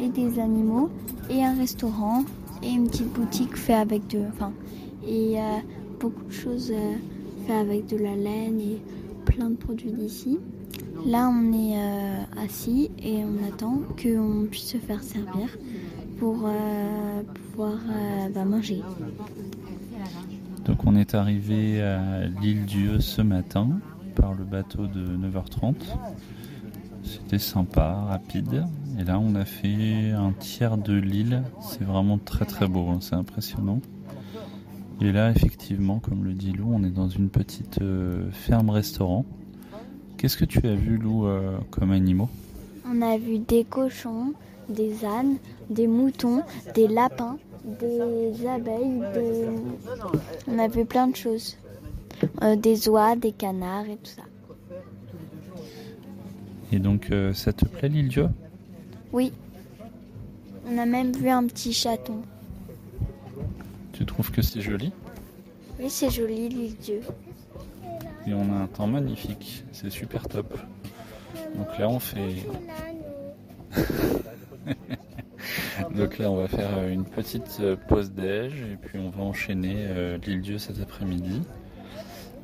et 0.00 0.08
des 0.08 0.38
animaux 0.38 0.90
et 1.30 1.44
un 1.44 1.54
restaurant 1.54 2.24
et 2.62 2.70
une 2.70 2.88
petite 2.88 3.12
boutique 3.12 3.56
fait 3.56 3.74
avec 3.74 4.06
de, 4.08 4.20
enfin, 4.32 4.52
et 5.06 5.38
euh, 5.38 5.58
beaucoup 5.98 6.24
de 6.24 6.32
choses 6.32 6.72
euh, 6.72 7.60
avec 7.60 7.86
de 7.86 7.96
la 7.96 8.14
laine 8.14 8.60
et 8.60 8.80
plein 9.24 9.50
de 9.50 9.56
produits 9.56 9.92
d'ici. 9.92 10.38
Là, 11.06 11.30
on 11.32 11.52
est 11.52 11.76
euh, 11.76 12.44
assis 12.44 12.90
et 13.02 13.24
on 13.24 13.46
attend 13.48 13.80
qu'on 14.00 14.46
puisse 14.50 14.72
se 14.72 14.78
faire 14.78 15.02
servir 15.02 15.56
pour 16.18 16.44
euh, 16.44 17.22
pouvoir 17.50 17.78
bah, 18.34 18.44
manger. 18.44 18.82
Donc 20.64 20.84
on 20.84 20.96
est 20.96 21.14
arrivé 21.14 21.80
à 21.80 22.26
l'île 22.42 22.64
Dieu 22.66 23.00
ce 23.00 23.22
matin 23.22 23.68
par 24.14 24.34
le 24.34 24.44
bateau 24.44 24.86
de 24.86 25.16
9h30. 25.16 25.74
C'était 27.04 27.38
sympa, 27.38 28.06
rapide. 28.08 28.64
Et 28.98 29.04
là 29.04 29.20
on 29.20 29.36
a 29.36 29.44
fait 29.44 30.10
un 30.10 30.32
tiers 30.32 30.76
de 30.76 30.94
l'île. 30.94 31.44
C'est 31.60 31.84
vraiment 31.84 32.18
très 32.18 32.44
très 32.44 32.66
beau, 32.66 32.88
hein, 32.88 32.98
c'est 33.00 33.14
impressionnant. 33.14 33.80
Et 35.00 35.12
là 35.12 35.30
effectivement, 35.30 36.00
comme 36.00 36.24
le 36.24 36.32
dit 36.32 36.50
Lou, 36.50 36.68
on 36.72 36.82
est 36.82 36.90
dans 36.90 37.08
une 37.08 37.28
petite 37.28 37.80
euh, 37.80 38.28
ferme-restaurant. 38.32 39.24
Qu'est-ce 40.16 40.36
que 40.36 40.44
tu 40.44 40.66
as 40.66 40.74
vu 40.74 40.96
Lou 40.96 41.26
euh, 41.26 41.58
comme 41.70 41.92
animaux? 41.92 42.28
On 42.90 43.00
a 43.02 43.16
vu 43.18 43.38
des 43.38 43.62
cochons, 43.62 44.32
des 44.68 45.04
ânes, 45.04 45.36
des 45.70 45.86
moutons, 45.86 46.42
des 46.74 46.88
lapins, 46.88 47.36
des 47.64 48.46
abeilles, 48.48 49.00
des... 49.14 49.46
on 50.48 50.58
a 50.58 50.66
vu 50.66 50.84
plein 50.84 51.06
de 51.06 51.14
choses. 51.14 51.56
Euh, 52.42 52.56
des 52.56 52.88
oies, 52.88 53.14
des 53.14 53.30
canards 53.30 53.84
et 53.84 53.96
tout 53.96 54.10
ça. 54.16 54.22
Et 56.72 56.80
donc 56.80 57.12
ça 57.32 57.52
te 57.52 57.64
plaît 57.64 57.88
l'île 57.88 58.08
Dieu? 58.08 58.28
Oui. 59.12 59.32
On 60.66 60.78
a 60.78 60.86
même 60.86 61.12
vu 61.12 61.28
un 61.28 61.46
petit 61.46 61.72
chaton. 61.72 62.22
Tu 63.92 64.04
trouves 64.04 64.30
que 64.30 64.42
c'est 64.42 64.60
joli? 64.60 64.92
Oui, 65.80 65.88
c'est 65.88 66.10
joli, 66.10 66.48
l'île 66.48 66.76
Dieu. 66.76 67.00
Et 68.26 68.34
on 68.34 68.52
a 68.52 68.56
un 68.56 68.66
temps 68.66 68.86
magnifique, 68.86 69.64
c'est 69.72 69.90
super 69.90 70.28
top. 70.28 70.58
Donc 71.56 71.78
là 71.78 71.88
on 71.88 71.98
fait 71.98 72.34
Donc 75.94 76.18
là, 76.18 76.30
on 76.30 76.36
va 76.36 76.48
faire 76.48 76.78
euh, 76.78 76.90
une 76.90 77.04
petite 77.04 77.58
euh, 77.60 77.76
pause 77.76 78.12
déj 78.12 78.54
et 78.54 78.76
puis 78.76 78.98
on 78.98 79.10
va 79.10 79.22
enchaîner 79.22 79.76
euh, 79.78 80.18
l'île 80.26 80.42
Dieu 80.42 80.58
cet 80.58 80.80
après-midi 80.80 81.42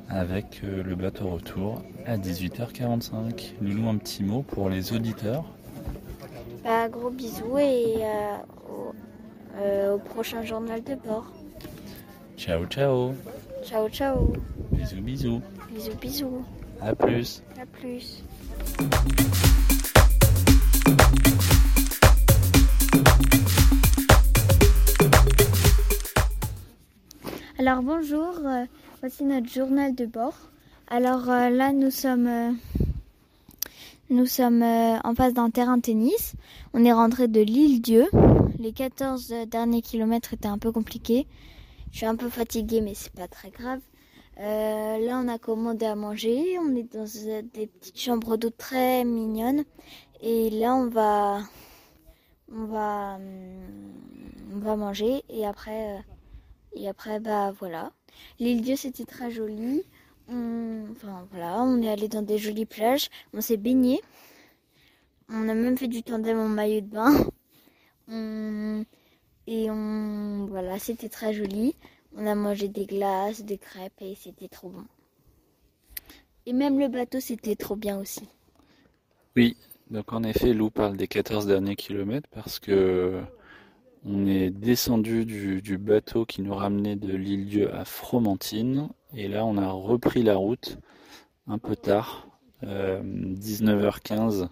avec 0.07 0.61
le 0.61 0.95
bateau 0.95 1.29
retour 1.29 1.81
à 2.05 2.15
18h45. 2.15 3.55
Loulou, 3.59 3.89
un 3.89 3.97
petit 3.97 4.23
mot 4.23 4.43
pour 4.43 4.69
les 4.69 4.93
auditeurs. 4.93 5.45
Bah, 6.65 6.89
gros 6.89 7.11
bisous 7.11 7.59
et 7.59 7.97
euh, 7.99 8.37
au, 8.67 8.95
euh, 9.59 9.93
au 9.93 9.99
prochain 9.99 10.41
journal 10.41 10.83
de 10.83 10.95
bord. 10.95 11.31
Ciao, 12.37 12.65
ciao. 12.65 13.13
Ciao, 13.63 13.87
ciao. 13.87 14.33
Bisous, 14.71 15.01
bisous. 15.01 15.41
Bisous, 15.69 15.95
bisous. 16.01 16.45
À 16.81 16.95
plus. 16.95 17.43
À 17.61 17.67
plus. 17.67 18.23
Alors 27.59 27.83
bonjour, 27.83 28.39
euh, 28.43 28.65
voici 29.01 29.23
notre 29.23 29.47
journal 29.47 29.93
de 29.93 30.07
bord. 30.07 30.33
Alors 30.87 31.27
là 31.27 31.73
nous 31.73 31.91
sommes 31.91 32.57
nous 34.09 34.25
sommes 34.25 34.61
euh, 34.61 34.99
en 35.03 35.15
face 35.15 35.33
d'un 35.33 35.49
terrain 35.49 35.77
de 35.77 35.81
tennis. 35.81 36.33
On 36.73 36.85
est 36.85 36.93
rentré 36.93 37.27
de 37.27 37.41
l'île 37.41 37.81
Dieu. 37.81 38.05
Les 38.59 38.71
14 38.71 39.33
derniers 39.47 39.81
kilomètres 39.81 40.33
étaient 40.33 40.47
un 40.47 40.57
peu 40.57 40.71
compliqués. 40.71 41.27
Je 41.91 41.97
suis 41.97 42.05
un 42.05 42.15
peu 42.15 42.29
fatiguée 42.29 42.81
mais 42.81 42.93
c'est 42.93 43.13
pas 43.13 43.27
très 43.27 43.49
grave. 43.49 43.79
Euh, 44.39 44.97
là 44.99 45.21
on 45.23 45.27
a 45.27 45.37
commandé 45.37 45.85
à 45.85 45.95
manger. 45.95 46.57
On 46.59 46.75
est 46.75 46.93
dans 46.93 47.05
euh, 47.27 47.41
des 47.53 47.67
petites 47.67 47.99
chambres 47.99 48.37
d'eau 48.37 48.49
très 48.49 49.03
mignonnes. 49.05 49.63
Et 50.21 50.49
là 50.49 50.75
on 50.75 50.87
va 50.87 51.39
on 52.51 52.65
va 52.65 53.17
on 54.53 54.59
va 54.59 54.75
manger 54.75 55.23
et 55.29 55.45
après 55.45 56.03
et 56.75 56.89
après, 56.89 57.19
bah 57.21 57.53
voilà. 57.57 57.93
L'île 58.39 58.61
Dieu, 58.61 58.75
c'était 58.75 59.05
très 59.05 59.31
joli. 59.31 59.83
On- 60.29 60.85
Enfin 60.91 61.27
voilà, 61.31 61.61
on 61.63 61.81
est 61.81 61.89
allé 61.89 62.07
dans 62.07 62.21
des 62.21 62.37
jolies 62.37 62.65
plages. 62.65 63.09
On 63.33 63.41
s'est 63.41 63.57
baigné. 63.57 64.01
On 65.29 65.49
a 65.49 65.53
même 65.53 65.77
fait 65.77 65.87
du 65.87 66.03
tandem 66.03 66.37
en 66.39 66.47
maillot 66.49 66.81
de 66.81 66.87
bain. 66.87 67.13
On- 68.07 68.85
Et 69.47 69.69
on 69.71 70.45
voilà, 70.47 70.79
c'était 70.79 71.09
très 71.09 71.33
joli. 71.33 71.75
On 72.15 72.25
a 72.27 72.35
mangé 72.35 72.67
des 72.69 72.85
glaces, 72.85 73.43
des 73.43 73.57
crêpes 73.57 74.01
et 74.01 74.15
c'était 74.15 74.47
trop 74.47 74.69
bon. 74.69 74.85
Et 76.45 76.53
même 76.53 76.79
le 76.79 76.87
bateau, 76.87 77.19
c'était 77.19 77.55
trop 77.55 77.75
bien 77.75 77.99
aussi. 77.99 78.27
Oui, 79.35 79.57
donc 79.91 80.13
en 80.13 80.23
effet, 80.23 80.53
Lou 80.53 80.69
parle 80.69 80.97
des 80.97 81.07
14 81.07 81.45
derniers 81.47 81.75
kilomètres 81.75 82.29
parce 82.31 82.59
que 82.59 83.21
on 84.05 84.25
est 84.27 84.51
descendu 84.51 85.25
du, 85.25 85.61
du 85.61 85.77
bateau 85.79 86.25
qui 86.25 86.41
nous 86.43 86.53
ramenait 86.53 86.95
de 86.95 87.15
l'île 87.15 87.47
Dieu 87.47 87.73
à 87.73 87.85
Fromentine 87.85 88.89
et 89.15 89.27
là 89.27 89.45
on 89.45 89.57
a 89.57 89.71
repris 89.71 90.23
la 90.23 90.35
route 90.35 90.77
un 91.47 91.57
peu 91.57 91.75
tard, 91.75 92.27
euh, 92.63 93.01
19h15 93.03 94.49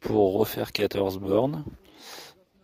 pour 0.00 0.34
refaire 0.34 0.72
14 0.72 1.18
bornes. 1.18 1.64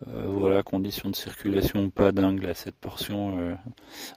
Euh, 0.07 0.27
voilà, 0.27 0.63
conditions 0.63 1.09
de 1.09 1.15
circulation 1.15 1.89
pas 1.89 2.11
dingue 2.13 2.41
là, 2.41 2.53
cette 2.53 2.75
portion. 2.75 3.37
euh, 3.39 3.55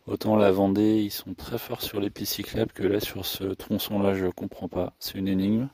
autant 0.06 0.37
la 0.37 0.53
Vendée, 0.53 1.03
ils 1.03 1.11
sont 1.11 1.34
très 1.34 1.59
forts 1.59 1.83
sur 1.83 2.00
les 2.00 2.11
que 2.73 2.84
là 2.84 3.00
sur 3.00 3.27
ce 3.27 3.44
tronçon-là, 3.44 4.15
je 4.15 4.27
comprends 4.27 4.69
pas. 4.69 4.94
C'est 5.00 5.19
une 5.19 5.29
énigme. 5.29 5.69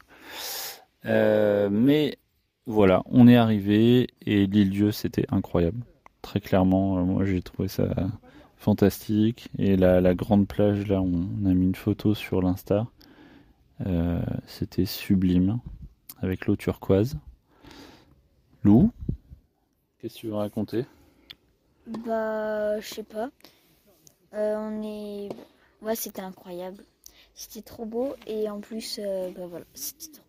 Euh, 1.05 1.69
mais 1.71 2.19
voilà, 2.67 3.03
on 3.07 3.29
est 3.29 3.37
arrivé 3.37 4.09
et 4.27 4.47
l'île 4.47 4.71
Dieu, 4.71 4.93
c'était 4.93 5.27
incroyable. 5.31 5.81
Très 6.23 6.41
clairement, 6.41 6.99
euh, 6.99 7.03
moi 7.03 7.25
j'ai 7.25 7.43
trouvé 7.43 7.69
ça 7.69 7.89
fantastique. 8.59 9.49
Et 9.59 9.77
la, 9.77 10.01
la 10.01 10.15
grande 10.15 10.47
plage, 10.47 10.87
là, 10.87 11.01
on, 11.01 11.29
on 11.43 11.47
a 11.47 11.55
mis 11.55 11.67
une 11.67 11.75
photo 11.75 12.15
sur 12.15 12.43
l'Insta. 12.43 12.87
Euh, 13.87 14.21
c'était 14.47 14.87
sublime, 14.87 15.61
avec 16.21 16.47
l'eau 16.47 16.57
turquoise. 16.57 17.19
Lou, 18.65 18.91
qu'est-ce 19.99 20.15
que 20.15 20.21
tu 20.21 20.27
veux 20.29 20.35
raconter? 20.35 20.85
Bah, 21.87 22.79
je 22.81 22.87
sais 22.87 23.03
pas. 23.05 23.31
Euh, 24.35 24.57
on 24.57 24.83
est. 24.83 25.29
Ouais, 25.81 25.95
c'était 25.95 26.23
incroyable. 26.23 26.85
C'était 27.35 27.63
trop 27.63 27.87
beau 27.87 28.15
et 28.27 28.51
en 28.51 28.61
plus, 28.61 28.99
euh, 29.03 29.31
bah 29.31 29.47
voilà, 29.47 29.65
c'était 29.75 30.13
trop. 30.13 30.25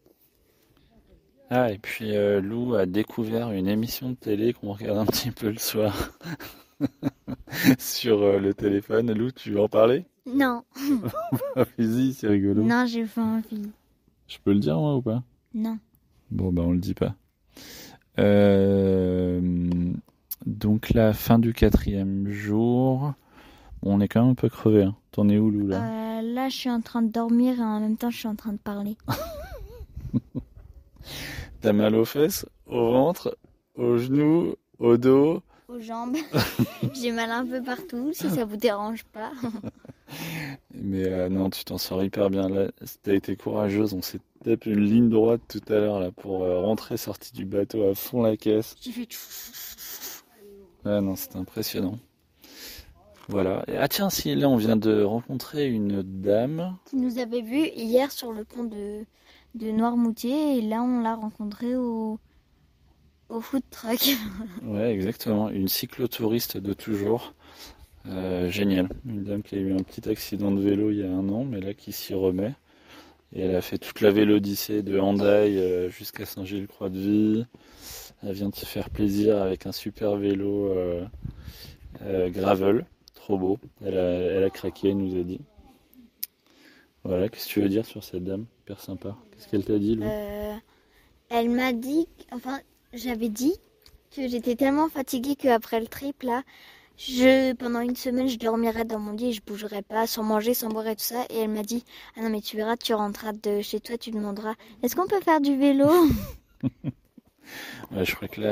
Ah, 1.49 1.71
et 1.71 1.79
puis 1.79 2.15
euh, 2.15 2.41
Lou 2.41 2.75
a 2.75 2.85
découvert 2.85 3.51
une 3.51 3.67
émission 3.67 4.09
de 4.11 4.15
télé 4.15 4.53
qu'on 4.53 4.73
regarde 4.73 4.99
un 4.99 5.05
petit 5.05 5.31
peu 5.31 5.49
le 5.49 5.57
soir 5.57 6.11
sur 7.79 8.21
euh, 8.21 8.39
le 8.39 8.53
téléphone. 8.53 9.11
Lou, 9.13 9.31
tu 9.31 9.51
veux 9.51 9.61
en 9.61 9.69
parler? 9.69 10.05
Non, 10.25 10.63
Ah, 11.55 11.65
Vas-y, 11.77 12.13
c'est 12.13 12.27
rigolo. 12.27 12.63
non, 12.63 12.85
j'ai 12.85 13.05
pas 13.05 13.23
envie. 13.23 13.69
Je 14.27 14.37
peux 14.43 14.53
le 14.53 14.59
dire 14.59 14.77
moi 14.77 14.95
ou 14.95 15.01
pas? 15.01 15.23
Non. 15.53 15.77
Bon, 16.31 16.51
bah 16.51 16.61
on 16.65 16.71
le 16.71 16.79
dit 16.79 16.93
pas. 16.93 17.15
Euh, 18.19 19.41
donc 20.45 20.91
la 20.91 21.13
fin 21.13 21.39
du 21.39 21.53
quatrième 21.53 22.29
jour, 22.29 23.13
Bon, 23.81 23.95
on 23.95 24.01
est 24.01 24.07
quand 24.09 24.21
même 24.21 24.31
un 24.31 24.35
peu 24.35 24.49
crevé. 24.49 24.83
Hein. 24.83 24.95
T'en 25.11 25.29
es 25.29 25.37
où, 25.37 25.49
Lou, 25.49 25.67
là? 25.67 26.19
Euh, 26.19 26.21
là, 26.21 26.49
je 26.49 26.55
suis 26.55 26.69
en 26.69 26.81
train 26.81 27.01
de 27.01 27.11
dormir 27.11 27.59
et 27.59 27.63
en 27.63 27.79
même 27.79 27.95
temps, 27.97 28.11
je 28.11 28.17
suis 28.17 28.27
en 28.27 28.35
train 28.35 28.51
de 28.51 28.57
parler. 28.57 28.97
T'as 31.61 31.73
mal 31.73 31.95
aux 31.95 32.05
fesses, 32.05 32.45
au 32.67 32.91
ventre, 32.91 33.37
aux 33.75 33.97
genoux, 33.97 34.55
au 34.79 34.97
dos? 34.97 35.41
Aux 35.69 35.80
jambes. 35.80 36.18
j'ai 36.94 37.12
mal 37.12 37.30
un 37.30 37.45
peu 37.45 37.62
partout, 37.62 38.12
si 38.12 38.27
ça 38.30 38.44
vous 38.44 38.57
dérange 38.57 39.04
pas. 39.06 39.31
Mais 40.74 41.06
euh, 41.06 41.30
non, 41.30 41.51
tu 41.51 41.63
t'en 41.63 41.77
sors 41.77 42.04
hyper 42.04 42.31
bien. 42.31 42.50
Là, 42.50 42.71
t'as 43.04 43.13
été 43.13 43.36
courageuse. 43.36 43.94
On 43.94 44.01
s'est 44.01 44.19
tapé 44.44 44.71
une 44.71 44.83
ligne 44.83 45.10
droite 45.10 45.42
tout 45.48 45.62
à 45.71 45.75
l'heure 45.75 46.00
là 46.00 46.10
pour 46.12 46.44
euh, 46.44 46.60
rentrer 46.62 46.98
sorti 46.98 47.33
du 47.33 47.45
bateau 47.45 47.88
à 47.88 47.94
fond 47.94 48.24
la 48.24 48.36
caisse. 48.36 48.75
J'ai 48.81 48.92
fait. 48.92 49.07
Ouais, 50.86 51.01
non, 51.01 51.16
c'était 51.16 51.38
impressionnant. 51.38 52.00
Voilà. 53.27 53.63
Et, 53.68 53.77
ah 53.77 53.88
tiens, 53.88 54.10
si 54.10 54.33
là 54.33 54.50
on 54.50 54.56
vient 54.56 54.75
de 54.75 55.04
rencontrer 55.04 55.68
une 55.68 56.01
dame. 56.01 56.77
Qui 56.86 56.95
nous 56.95 57.19
avait 57.19 57.42
vu 57.42 57.68
hier 57.75 58.12
sur 58.12 58.33
le 58.33 58.44
pont 58.44 58.63
de, 58.63 59.06
de 59.54 59.71
Noirmoutier 59.71 60.57
et 60.57 60.62
là, 60.62 60.81
on 60.81 61.01
l'a 61.01 61.13
rencontré 61.13 61.75
au, 61.75 62.18
au 63.29 63.41
food 63.41 63.63
truck. 63.69 64.15
Ouais, 64.63 64.91
exactement. 64.91 65.49
Une 65.49 65.67
cyclotouriste 65.67 66.57
de 66.57 66.73
toujours. 66.73 67.33
Euh, 68.07 68.49
génial. 68.49 68.89
Une 69.05 69.23
dame 69.23 69.43
qui 69.43 69.55
a 69.55 69.59
eu 69.59 69.73
un 69.73 69.83
petit 69.83 70.09
accident 70.09 70.51
de 70.51 70.61
vélo 70.61 70.89
il 70.89 70.97
y 70.97 71.03
a 71.03 71.09
un 71.09 71.29
an, 71.29 71.43
mais 71.43 71.59
là 71.59 71.73
qui 71.73 71.91
s'y 71.91 72.13
remet. 72.13 72.53
Et 73.33 73.41
elle 73.41 73.55
a 73.55 73.61
fait 73.61 73.77
toute 73.77 74.01
la 74.01 74.09
vélodyssée 74.09 74.81
de 74.81 74.99
Handaï 74.99 75.57
euh, 75.57 75.89
jusqu'à 75.89 76.25
Saint-Gilles-Croix-de-Vie. 76.25 77.45
Elle 78.23 78.33
vient 78.33 78.49
de 78.49 78.55
se 78.55 78.65
faire 78.65 78.89
plaisir 78.89 79.41
avec 79.41 79.65
un 79.67 79.71
super 79.71 80.15
vélo 80.15 80.67
euh, 80.67 82.29
gravel. 82.29 82.85
Trop 83.13 83.37
beau. 83.37 83.59
Elle 83.85 83.97
a, 83.97 84.11
elle 84.11 84.43
a 84.43 84.49
craqué, 84.49 84.89
elle 84.89 84.97
nous 84.97 85.19
a 85.19 85.23
dit. 85.23 85.39
Voilà, 87.03 87.29
qu'est-ce 87.29 87.47
que 87.47 87.53
tu 87.53 87.61
veux 87.61 87.69
dire 87.69 87.85
sur 87.85 88.03
cette 88.03 88.23
dame? 88.23 88.45
Hyper 88.61 88.79
sympa. 88.81 89.15
Qu'est-ce 89.31 89.47
qu'elle 89.47 89.63
t'a 89.63 89.77
dit, 89.77 89.95
Lou? 89.95 90.05
Elle 91.29 91.49
m'a 91.49 91.73
dit, 91.73 92.07
enfin, 92.31 92.59
j'avais 92.94 93.30
dit 93.30 93.53
que 94.15 94.27
j'étais 94.27 94.56
tellement 94.56 94.89
fatiguée 94.89 95.36
qu'après 95.36 95.80
le 95.80 95.88
trip, 95.88 96.24
là, 96.24 96.44
je, 96.97 97.53
pendant 97.53 97.80
une 97.81 97.95
semaine, 97.95 98.27
je 98.27 98.38
dormirais 98.38 98.83
dans 98.86 99.00
mon 99.00 99.13
lit 99.13 99.27
et 99.30 99.33
je 99.33 99.41
bougerais 99.41 99.83
pas, 99.83 100.06
sans 100.07 100.24
manger, 100.24 100.53
sans 100.53 100.69
boire 100.69 100.88
et 100.88 100.95
tout 100.95 101.03
ça. 101.03 101.25
Et 101.30 101.38
elle 101.39 101.50
m'a 101.50 101.63
dit, 101.63 101.86
ah 102.18 102.21
non, 102.21 102.30
mais 102.30 102.41
tu 102.41 102.57
verras, 102.57 102.75
tu 102.77 102.94
rentreras 102.94 103.33
de 103.33 103.62
chez 103.62 103.80
toi, 103.80 103.97
tu 103.97 104.12
demanderas, 104.12 104.56
est-ce 104.83 104.95
qu'on 104.95 105.07
peut 105.07 105.21
faire 105.21 105.41
du 105.41 105.56
vélo? 105.57 105.89
Ouais, 107.91 108.06
Je 108.06 108.15
crois 108.15 108.27
que 108.27 108.41
là, 108.41 108.51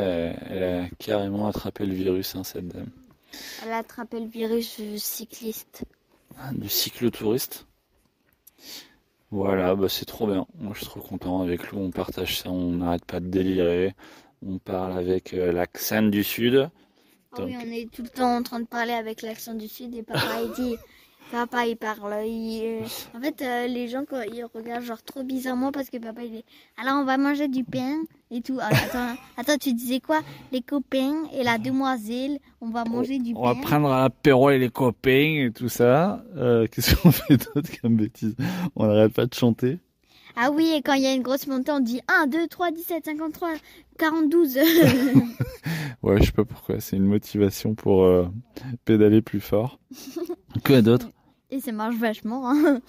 elle 0.50 0.64
a 0.64 0.90
carrément 0.98 1.48
attrapé 1.48 1.86
le 1.86 1.94
virus, 1.94 2.36
hein, 2.36 2.44
cette 2.44 2.68
dame. 2.68 2.90
Elle 3.62 3.72
a 3.72 3.78
attrapé 3.78 4.20
le 4.20 4.28
virus 4.28 4.82
cycliste. 4.98 5.86
Ah, 6.38 6.52
du 6.54 6.70
cyclotouriste 6.70 7.68
Voilà, 9.32 9.76
bah 9.76 9.90
c'est 9.90 10.06
trop 10.06 10.28
bien. 10.28 10.48
Moi, 10.56 10.74
je 10.74 10.80
suis 10.80 10.88
trop 10.88 11.02
content. 11.02 11.42
Avec 11.42 11.72
Lou, 11.72 11.80
on 11.80 11.92
partage 11.92 12.40
ça, 12.40 12.50
on 12.50 12.72
n'arrête 12.74 13.06
pas 13.06 13.20
de 13.20 13.28
délirer. 13.28 13.96
On 14.46 14.60
parle 14.60 14.98
avec 14.98 15.34
euh, 15.34 15.52
l'accent 15.52 16.04
du 16.04 16.24
Sud. 16.24 16.70
Ah 17.34 17.42
oui, 17.44 17.56
on 17.58 17.72
est 17.72 17.90
tout 17.92 18.04
le 18.04 18.10
temps 18.10 18.38
en 18.38 18.44
train 18.44 18.60
de 18.60 18.66
parler 18.66 18.94
avec 18.94 19.22
l'accent 19.22 19.54
du 19.54 19.68
Sud 19.68 19.96
et 19.96 20.04
papa 20.04 20.42
il 20.44 20.52
dit. 20.52 20.76
Papa 21.30 21.68
il 21.68 21.76
parle. 21.76 22.14
Euh, 22.14 22.80
en 23.14 23.20
fait, 23.20 23.42
euh, 23.42 23.68
les 23.68 23.90
gens 23.90 24.06
quand 24.10 24.22
ils 24.22 24.46
regardent 24.46 24.86
genre 24.86 25.04
trop 25.04 25.24
bizarrement 25.24 25.74
parce 25.74 25.90
que 25.90 25.98
papa 25.98 26.24
il 26.24 26.32
dit 26.32 26.46
alors 26.82 27.02
on 27.02 27.04
va 27.04 27.18
manger 27.18 27.50
du 27.50 27.66
pain 27.66 27.98
et 28.32 28.40
tout. 28.40 28.60
Ah, 28.62 28.70
attends, 28.72 29.22
attends, 29.38 29.58
tu 29.58 29.74
disais 29.74 30.00
quoi? 30.00 30.22
Les 30.54 30.62
copains 30.62 31.26
et 31.34 31.44
la 31.44 31.58
demoiselle, 31.58 32.40
on 32.62 32.70
va 32.70 32.86
manger 32.86 33.20
du 33.20 33.34
pain. 33.34 33.40
On 33.42 33.44
va 33.44 33.56
prendre 33.56 33.92
un 33.92 34.06
apéro 34.06 34.52
et 34.52 34.58
les 34.58 34.70
copains 34.70 35.48
et 35.48 35.52
tout 35.54 35.68
ça. 35.68 36.24
Qu'est-ce 36.72 36.96
qu'on 36.96 37.12
fait 37.12 37.36
d'autre 37.36 37.72
comme 37.82 37.98
bêtises 37.98 38.38
On 38.78 38.88
n'arrête 38.88 39.12
pas 39.12 39.26
de 39.26 39.34
chanter. 39.34 39.80
Ah 40.36 40.52
oui, 40.52 40.74
et 40.76 40.82
quand 40.82 40.94
il 40.94 41.04
y 41.04 41.08
a 41.08 41.14
une 41.14 41.24
grosse 41.24 41.48
montée, 41.48 41.72
on 41.72 41.80
dit 41.80 42.02
1, 42.08 42.28
2, 42.28 42.48
3, 42.48 42.72
17, 42.72 43.06
53, 43.06 43.50
42. 43.98 44.48
ouais, 46.04 46.18
je 46.20 46.26
sais 46.26 46.32
pas 46.32 46.46
pourquoi. 46.46 46.80
C'est 46.80 46.96
une 46.96 47.06
motivation 47.06 47.76
pour 47.76 48.04
euh, 48.04 48.28
pédaler 48.86 49.22
plus 49.22 49.40
fort. 49.40 49.80
Quoi 50.66 50.82
d'autre 50.82 51.10
Et 51.50 51.60
ça 51.60 51.72
marche 51.72 51.96
vachement. 51.96 52.50
Hein. 52.50 52.82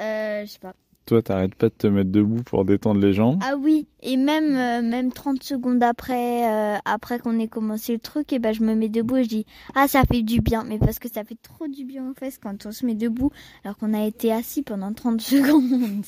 Euh, 0.00 0.44
je 0.44 0.50
sais 0.50 0.58
pas. 0.58 0.74
Toi, 1.06 1.22
t'arrêtes 1.22 1.54
pas 1.54 1.68
de 1.68 1.74
te 1.74 1.86
mettre 1.86 2.10
debout 2.10 2.42
pour 2.44 2.64
détendre 2.64 3.00
les 3.00 3.12
jambes 3.12 3.40
Ah 3.42 3.54
oui, 3.58 3.86
et 4.02 4.16
même 4.16 4.56
euh, 4.56 4.88
même 4.88 5.12
30 5.12 5.42
secondes 5.42 5.82
après 5.82 6.44
après 6.84 7.18
qu'on 7.18 7.38
ait 7.38 7.48
commencé 7.48 7.92
le 7.92 7.98
truc, 7.98 8.32
et 8.32 8.38
ben 8.38 8.52
je 8.52 8.62
me 8.62 8.74
mets 8.74 8.88
debout 8.88 9.16
et 9.16 9.24
je 9.24 9.28
dis 9.28 9.46
ah 9.74 9.88
ça 9.88 10.02
fait 10.04 10.22
du 10.22 10.40
bien, 10.40 10.64
mais 10.64 10.78
parce 10.78 10.98
que 10.98 11.08
ça 11.08 11.24
fait 11.24 11.38
trop 11.42 11.66
du 11.66 11.84
bien 11.84 12.08
en 12.08 12.14
fait 12.14 12.38
quand 12.42 12.66
on 12.66 12.72
se 12.72 12.86
met 12.86 12.94
debout 12.94 13.30
alors 13.64 13.76
qu'on 13.76 13.94
a 13.94 14.04
été 14.04 14.32
assis 14.32 14.62
pendant 14.62 14.92
30 14.92 15.20
secondes. 15.20 16.04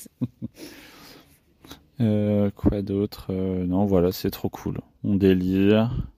Euh, 2.00 2.50
quoi 2.50 2.82
d'autre 2.82 3.28
euh, 3.30 3.64
Non, 3.66 3.84
voilà, 3.84 4.12
c'est 4.12 4.30
trop 4.30 4.48
cool. 4.48 4.80
On 5.04 5.14
délire. 5.14 6.08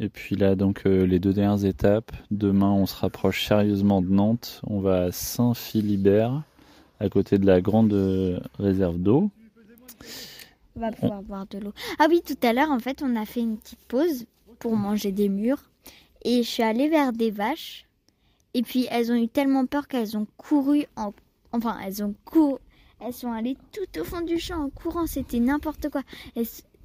Et 0.00 0.08
puis 0.08 0.36
là, 0.36 0.54
donc 0.54 0.82
euh, 0.86 1.06
les 1.06 1.18
deux 1.18 1.32
dernières 1.32 1.64
étapes. 1.64 2.12
Demain, 2.30 2.70
on 2.70 2.86
se 2.86 2.96
rapproche 2.96 3.46
sérieusement 3.46 4.02
de 4.02 4.08
Nantes. 4.08 4.60
On 4.66 4.80
va 4.80 5.04
à 5.04 5.12
Saint-Philibert, 5.12 6.42
à 7.04 7.08
côté 7.08 7.38
de 7.38 7.46
la 7.46 7.60
grande 7.60 7.92
réserve 8.58 8.98
d'eau. 8.98 9.30
On 10.76 10.80
va 10.80 10.90
pouvoir 10.90 11.22
boire 11.22 11.46
de 11.46 11.58
l'eau. 11.58 11.72
Ah 11.98 12.06
oui, 12.08 12.22
tout 12.24 12.38
à 12.42 12.52
l'heure, 12.52 12.70
en 12.70 12.80
fait, 12.80 13.02
on 13.02 13.14
a 13.16 13.24
fait 13.24 13.40
une 13.40 13.58
petite 13.58 13.84
pause 13.86 14.26
pour 14.58 14.76
manger 14.76 15.12
des 15.12 15.28
murs. 15.28 15.62
Et 16.24 16.42
je 16.42 16.48
suis 16.48 16.62
allée 16.62 16.88
vers 16.88 17.12
des 17.12 17.30
vaches. 17.30 17.86
Et 18.54 18.62
puis, 18.62 18.86
elles 18.90 19.12
ont 19.12 19.16
eu 19.16 19.28
tellement 19.28 19.66
peur 19.66 19.86
qu'elles 19.86 20.16
ont 20.16 20.26
couru 20.36 20.86
en... 20.96 21.12
Enfin, 21.52 21.78
elles 21.84 22.02
ont 22.02 22.14
couru 22.24 22.56
elles 23.00 23.12
sont 23.12 23.32
allées 23.32 23.56
tout 23.72 24.00
au 24.00 24.04
fond 24.04 24.22
du 24.22 24.38
champ 24.38 24.64
en 24.64 24.70
courant, 24.70 25.06
c'était 25.06 25.40
n'importe 25.40 25.88
quoi. 25.90 26.02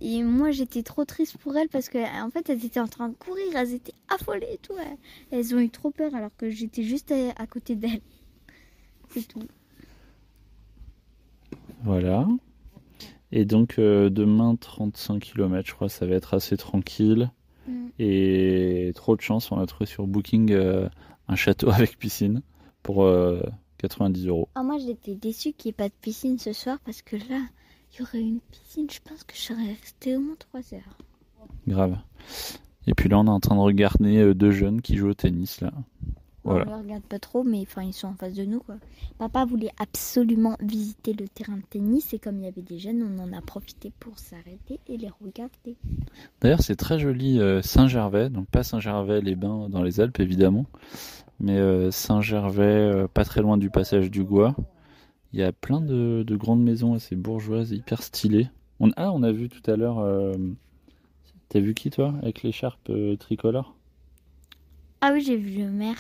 Et 0.02 0.24
moi 0.24 0.52
j'étais 0.52 0.84
trop 0.84 1.06
triste 1.06 1.38
pour 1.38 1.56
elles 1.58 1.70
parce 1.70 1.90
que 1.90 1.98
en 2.24 2.30
fait 2.30 2.50
elles 2.50 2.66
étaient 2.66 2.80
en 2.80 2.88
train 2.88 3.10
de 3.10 3.16
courir, 3.16 3.56
elles 3.56 3.74
étaient 3.74 3.94
affolées 4.10 4.54
et 4.54 4.58
tout. 4.58 4.74
Elles 5.32 5.56
ont 5.56 5.60
eu 5.60 5.70
trop 5.70 5.92
peur 5.92 6.14
alors 6.16 6.36
que 6.38 6.50
j'étais 6.50 6.84
juste 6.84 7.14
à, 7.38 7.48
côté 7.48 7.76
d'elles. 7.76 8.02
C'est 9.10 9.28
tout. 9.28 9.42
Voilà. 11.84 12.28
Et 13.32 13.46
donc 13.46 13.78
euh, 13.78 14.10
demain 14.10 14.56
35 14.56 15.20
km 15.20 15.68
je 15.68 15.74
crois 15.74 15.90
ça 15.90 16.06
va 16.06 16.16
être 16.16 16.34
assez 16.34 16.58
tranquille. 16.58 17.32
Mm. 17.68 17.88
Et 18.00 18.92
trop 18.96 19.16
de 19.16 19.22
chance, 19.22 19.52
on 19.52 19.60
a 19.60 19.66
trouvé 19.66 19.86
sur 19.86 20.08
Booking 20.08 20.52
euh, 20.52 20.90
un 21.28 21.36
château 21.36 21.70
avec 21.72 21.98
piscine 21.98 22.42
pour 22.84 23.04
euh, 23.04 23.42
90 23.78 24.28
euros. 24.28 24.50
Ah, 24.56 24.64
moi, 24.64 24.78
j'étais 24.78 25.16
déçue 25.16 25.54
qu'il 25.54 25.70
n'y 25.70 25.72
ait 25.72 25.74
pas 25.74 25.90
de 25.90 25.94
piscine 26.02 26.38
ce 26.38 26.54
soir 26.54 26.80
parce 26.86 27.02
que 27.02 27.16
là, 27.16 27.42
il 27.94 28.00
y 28.00 28.02
aurait 28.02 28.22
une 28.22 28.40
piscine. 28.52 28.88
Je 28.90 29.00
pense 29.04 29.24
que 29.24 29.36
je 29.36 29.42
serais 29.42 29.68
restée 29.68 30.18
au 30.18 30.20
moins 30.20 30.36
3 30.38 30.74
heures. 30.74 30.98
Grave. 31.68 31.98
Et 32.88 32.94
puis 32.94 33.10
là, 33.10 33.20
on 33.20 33.26
est 33.26 33.30
en 33.30 33.40
train 33.40 33.56
de 33.56 33.62
regarder 33.62 34.18
euh, 34.18 34.34
deux 34.34 34.52
jeunes 34.52 34.82
qui 34.82 34.98
jouent 34.98 35.10
au 35.10 35.14
tennis 35.14 35.62
là. 35.62 35.72
Voilà. 36.44 36.66
On 36.68 36.78
ne 36.78 36.84
regarde 36.84 37.04
pas 37.04 37.20
trop, 37.20 37.44
mais 37.44 37.62
enfin, 37.62 37.84
ils 37.84 37.94
sont 37.94 38.08
en 38.08 38.14
face 38.14 38.34
de 38.34 38.46
nous. 38.46 38.60
Quoi. 38.60 38.76
Papa 39.18 39.46
voulait 39.46 39.72
absolument 39.78 40.56
visiter 40.62 41.14
le 41.14 41.28
terrain 41.28 41.58
de 41.58 41.64
tennis 41.70 42.14
et 42.14 42.20
comme 42.20 42.40
il 42.40 42.46
y 42.46 42.48
avait 42.48 42.62
des 42.62 42.80
jeunes, 42.80 43.04
on 43.04 43.22
en 43.22 43.34
a 43.34 43.42
profité 43.42 43.92
pour 44.00 44.18
s'arrêter 44.18 44.80
et 44.88 44.98
les 44.98 45.10
regarder. 45.22 45.76
D'ailleurs, 46.42 46.62
c'est 46.62 46.78
très 46.78 47.00
joli 47.00 47.40
euh, 47.40 47.62
Saint-Gervais, 47.62 48.30
donc 48.30 48.48
pas 48.48 48.64
Saint-Gervais-les-Bains 48.64 49.70
dans 49.70 49.84
les 49.84 50.00
Alpes 50.00 50.20
évidemment, 50.20 50.66
mais 51.40 51.58
euh, 51.58 51.92
Saint-Gervais, 51.92 52.64
euh, 52.64 53.08
pas 53.08 53.26
très 53.26 53.42
loin 53.42 53.58
du 53.58 53.70
passage 53.70 54.10
du 54.10 54.24
Gois. 54.24 54.56
Il 55.34 55.40
y 55.40 55.44
a 55.44 55.52
plein 55.52 55.82
de, 55.82 56.26
grandes 56.30 56.64
maisons 56.64 56.94
assez 56.94 57.16
bourgeoises, 57.16 57.72
hyper 57.72 58.02
stylées. 58.02 58.48
On, 58.80 58.90
ah, 58.96 59.12
on 59.12 59.22
a 59.22 59.32
vu 59.32 59.50
tout 59.50 59.70
à 59.70 59.76
l'heure. 59.76 60.04
T'as 61.50 61.60
vu 61.60 61.76
qui 61.76 61.92
toi 61.92 62.16
avec 62.24 62.42
l'écharpe 62.42 62.92
tricolore? 63.20 63.76
Ah 65.02 65.12
oui, 65.14 65.22
j'ai 65.22 65.38
vu 65.38 65.60
le 65.60 65.70
maire. 65.70 65.98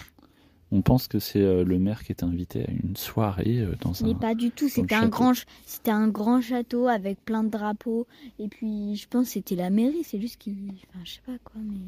On 0.72 0.82
pense 0.82 1.08
que 1.08 1.20
c'est 1.20 1.64
le 1.64 1.80
maire 1.80 2.04
qui 2.04 2.12
est 2.12 2.24
invité 2.24 2.66
à 2.66 2.72
une 2.72 2.96
soirée 2.96 3.66
dans 3.82 4.04
un. 4.04 4.08
Mais 4.08 4.16
pas 4.16 4.36
du 4.36 4.52
tout. 4.52 4.70
C'était 4.70 4.96
un 4.96 5.08
grand, 5.08 5.34
c'était 5.66 5.92
un 5.92 6.08
grand 6.08 6.42
château 6.42 6.88
avec 6.88 7.24
plein 7.26 7.44
de 7.44 7.50
drapeaux. 7.50 8.06
Et 8.38 8.48
puis, 8.48 8.96
je 8.96 9.08
pense 9.08 9.28
que 9.28 9.34
c'était 9.34 9.56
la 9.56 9.70
mairie. 9.72 10.04
C'est 10.04 10.22
juste 10.22 10.38
qui, 10.38 10.56
enfin, 10.90 11.00
je 11.04 11.14
sais 11.14 11.22
pas 11.26 11.38
quoi, 11.44 11.60
mais. 11.64 11.80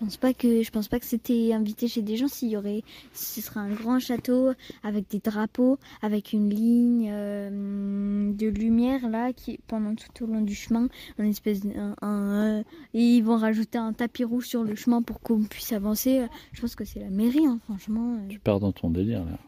Je 0.00 0.06
pense 0.06 0.16
pas 0.16 0.32
que 0.32 0.62
je 0.62 0.70
pense 0.70 0.88
pas 0.88 0.98
que 0.98 1.04
c'était 1.04 1.52
invité 1.52 1.86
chez 1.86 2.00
des 2.00 2.16
gens. 2.16 2.26
S'il 2.26 2.48
y 2.48 2.56
aurait 2.56 2.82
ce 3.12 3.42
serait 3.42 3.60
un 3.60 3.68
grand 3.68 3.98
château 3.98 4.52
avec 4.82 5.10
des 5.10 5.18
drapeaux 5.18 5.78
avec 6.00 6.32
une 6.32 6.48
ligne 6.48 7.10
euh, 7.12 8.32
de 8.32 8.46
lumière 8.46 9.06
là 9.10 9.34
qui 9.34 9.60
pendant 9.66 9.94
tout 9.94 10.24
au 10.24 10.26
long 10.26 10.40
du 10.40 10.54
chemin 10.54 10.88
un 11.18 11.24
espèce 11.24 11.60
un, 12.00 12.62
et 12.94 12.98
ils 12.98 13.20
vont 13.20 13.36
rajouter 13.36 13.76
un 13.76 13.92
tapis 13.92 14.24
rouge 14.24 14.46
sur 14.46 14.64
le 14.64 14.74
chemin 14.74 15.02
pour 15.02 15.20
qu'on 15.20 15.42
puisse 15.42 15.72
avancer. 15.72 16.24
Je 16.52 16.62
pense 16.62 16.74
que 16.74 16.86
c'est 16.86 17.00
la 17.00 17.10
mairie 17.10 17.44
hein, 17.44 17.58
franchement 17.64 18.16
tu 18.26 18.38
pars 18.38 18.58
dans 18.58 18.72
ton 18.72 18.88
délire 18.88 19.26
là. 19.26 19.38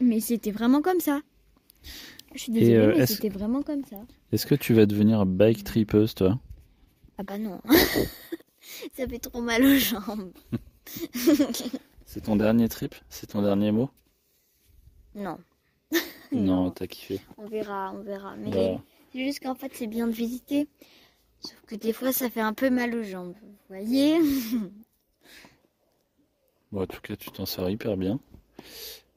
Mais 0.00 0.18
c'était 0.18 0.50
vraiment 0.50 0.82
comme 0.82 0.98
ça. 1.00 1.20
Je 2.34 2.40
suis 2.40 2.52
désolée 2.52 2.74
euh, 2.74 2.94
mais 2.96 3.06
c'était 3.06 3.28
vraiment 3.28 3.62
comme 3.62 3.84
ça. 3.84 3.98
est-ce 4.32 4.44
que 4.44 4.56
tu 4.56 4.74
vas 4.74 4.86
devenir 4.86 5.24
bike 5.24 5.62
tripeuse 5.62 6.16
toi? 6.16 6.40
Ah 7.16 7.22
bah 7.22 7.38
non 7.38 7.60
Ça 8.96 9.06
fait 9.08 9.18
trop 9.18 9.40
mal 9.40 9.64
aux 9.64 9.76
jambes. 9.76 10.32
c'est 12.06 12.22
ton 12.22 12.36
dernier 12.36 12.68
trip? 12.68 12.94
C'est 13.08 13.28
ton 13.28 13.42
dernier 13.42 13.72
mot? 13.72 13.90
Non. 15.14 15.38
non, 16.32 16.70
t'as 16.72 16.86
kiffé. 16.86 17.20
On 17.38 17.46
verra, 17.46 17.92
on 17.94 18.02
verra. 18.02 18.36
Mais 18.36 18.50
bah. 18.50 18.82
c'est 19.12 19.24
juste 19.24 19.40
qu'en 19.40 19.54
fait, 19.54 19.72
c'est 19.74 19.86
bien 19.86 20.06
de 20.06 20.12
visiter. 20.12 20.68
Sauf 21.40 21.60
que 21.66 21.74
des 21.74 21.92
fois, 21.92 22.12
ça 22.12 22.30
fait 22.30 22.40
un 22.40 22.54
peu 22.54 22.70
mal 22.70 22.94
aux 22.94 23.02
jambes. 23.02 23.34
Vous 23.42 23.76
voyez? 23.76 24.18
Bon, 26.72 26.82
en 26.82 26.86
tout 26.86 27.00
cas, 27.00 27.14
tu 27.16 27.30
t'en 27.30 27.46
sors 27.46 27.70
hyper 27.70 27.96
bien. 27.96 28.18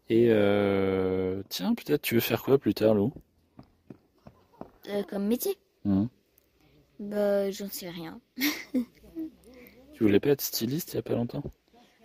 Et 0.10 0.28
euh... 0.30 1.42
tiens, 1.50 1.74
peut-être 1.74 2.02
tu 2.02 2.16
veux 2.16 2.22
faire 2.22 2.44
quoi 2.44 2.58
plus 2.58 2.74
tard, 2.74 2.94
Lou? 2.94 3.12
Euh, 4.90 5.04
Comme 5.04 5.26
métier? 5.26 5.58
Mmh. 5.84 6.06
Bah, 7.00 7.52
j'en 7.52 7.70
sais 7.70 7.90
rien. 7.90 8.20
Tu 9.98 10.04
voulais 10.04 10.20
pas 10.20 10.30
être 10.30 10.42
styliste 10.44 10.94
il 10.94 10.98
y 10.98 11.00
a 11.00 11.02
pas 11.02 11.16
longtemps? 11.16 11.42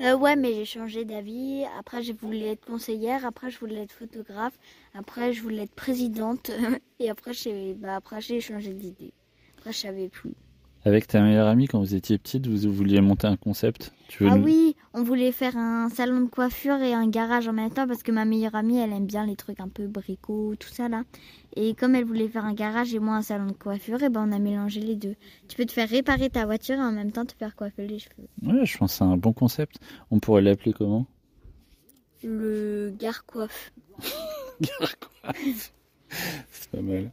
Euh, 0.01 0.17
Ouais, 0.17 0.35
mais 0.35 0.55
j'ai 0.55 0.65
changé 0.65 1.05
d'avis. 1.05 1.65
Après, 1.79 2.03
je 2.03 2.15
voulais 2.15 2.53
être 2.53 2.65
conseillère. 2.65 3.27
Après, 3.27 3.51
je 3.51 3.59
voulais 3.59 3.83
être 3.83 3.93
photographe. 3.93 4.59
Après, 4.95 5.35
je 5.35 5.43
voulais 5.43 5.65
être 5.65 5.75
présidente. 5.75 6.51
Et 6.99 7.11
après, 7.11 7.35
j'ai 7.35 7.75
bah, 7.75 7.97
après, 7.97 8.23
changé 8.41 8.73
d'idée. 8.73 9.13
Après, 9.59 9.73
je 9.73 9.79
savais 9.79 10.09
plus. 10.09 10.33
Avec 10.85 11.07
ta 11.07 11.21
meilleure 11.21 11.49
amie, 11.49 11.69
quand 11.69 11.81
vous 11.81 11.95
étiez 11.95 12.17
petite, 12.17 12.47
vous 12.47 12.73
vouliez 12.73 13.03
monter 13.03 13.27
un 13.27 13.37
concept? 13.37 13.93
Ah 14.25 14.37
oui, 14.37 14.75
on 14.95 15.03
voulait 15.03 15.33
faire 15.33 15.57
un 15.57 15.89
salon 15.89 16.21
de 16.21 16.29
coiffure 16.29 16.81
et 16.83 16.93
un 16.93 17.09
garage 17.09 17.49
en 17.49 17.53
même 17.53 17.71
temps 17.71 17.87
parce 17.87 18.03
que 18.03 18.13
ma 18.13 18.25
meilleure 18.25 18.55
amie, 18.55 18.79
elle 18.79 18.93
aime 18.93 19.07
bien 19.07 19.27
les 19.27 19.37
trucs 19.37 19.61
un 19.61 19.69
peu 19.69 19.87
bricots, 19.87 20.55
tout 20.59 20.69
ça 20.69 20.89
là. 20.89 21.03
Et 21.57 21.75
comme 21.75 21.95
elle 21.95 22.05
voulait 22.05 22.29
faire 22.29 22.45
un 22.45 22.55
garage 22.55 22.95
et 22.95 22.99
moi 22.99 23.17
un 23.17 23.23
salon 23.23 23.47
de 23.47 23.53
coiffure, 23.53 24.03
et 24.03 24.09
ben 24.09 24.27
on 24.29 24.33
a 24.33 24.39
mélangé 24.39 24.81
les 24.81 24.97
deux. 24.97 25.17
Tu 25.49 25.57
peux 25.57 25.65
te 25.65 25.73
faire 25.73 25.89
réparer 25.89 26.31
ta 26.31 26.45
voiture 26.45 26.77
et 26.77 26.83
en 26.83 26.93
même 26.93 27.13
temps 27.13 27.25
te 27.25 27.35
faire 27.35 27.57
coiffer 27.57 27.87
les 27.87 27.99
cheveux. 27.99 28.29
Ouais, 28.43 28.65
je 28.65 28.79
pense 28.79 28.93
que 28.93 28.99
c'est 28.99 29.05
un 29.05 29.17
bon 29.17 29.33
concept. 29.33 29.77
On 30.11 30.19
pourrait 30.19 30.43
l'appeler 30.43 30.73
comment? 30.73 31.07
Le 32.23 32.93
gare 32.99 33.25
coiffe. 33.27 33.73
Gare 34.61 34.95
coiffe. 34.99 35.73
c'est 36.51 36.71
pas 36.71 36.83
mal. 36.83 37.11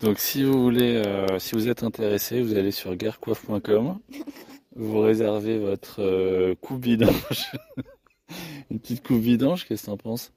Donc 0.00 0.18
si 0.18 0.42
vous 0.42 0.60
voulez, 0.60 1.02
euh, 1.06 1.38
si 1.38 1.54
vous 1.54 1.68
êtes 1.68 1.84
intéressé, 1.84 2.42
vous 2.42 2.54
allez 2.54 2.72
sur 2.72 2.94
garecoiffe.com, 2.96 3.98
vous 4.76 5.00
réservez 5.00 5.58
votre 5.58 6.00
euh, 6.02 6.54
coupe 6.60 6.82
vidange. 6.84 7.52
Une 8.70 8.78
petite 8.80 9.06
coupe 9.06 9.20
vidange, 9.20 9.66
qu'est-ce 9.66 9.82
que 9.82 9.86
t'en 9.86 9.96
penses? 9.96 10.32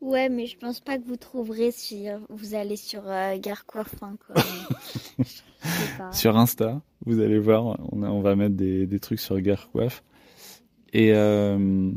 Ouais, 0.00 0.28
mais 0.28 0.46
je 0.46 0.56
pense 0.58 0.80
pas 0.80 0.98
que 0.98 1.04
vous 1.06 1.16
trouverez 1.16 1.70
si 1.70 2.06
vous 2.28 2.54
allez 2.54 2.76
sur 2.76 3.02
euh, 3.06 3.36
garecoiffe.com. 3.38 4.36
Je 5.18 5.24
sais 5.24 5.98
pas. 5.98 6.12
Sur 6.12 6.36
Insta, 6.36 6.82
vous 7.06 7.20
allez 7.20 7.38
voir, 7.38 7.78
on, 7.90 8.02
a- 8.02 8.08
on 8.10 8.20
va 8.20 8.36
mettre 8.36 8.54
des, 8.54 8.86
des 8.86 9.00
trucs 9.00 9.20
sur 9.20 9.40
Garecoiffe. 9.40 10.02
Et 10.92 11.12
euh, 11.14 11.90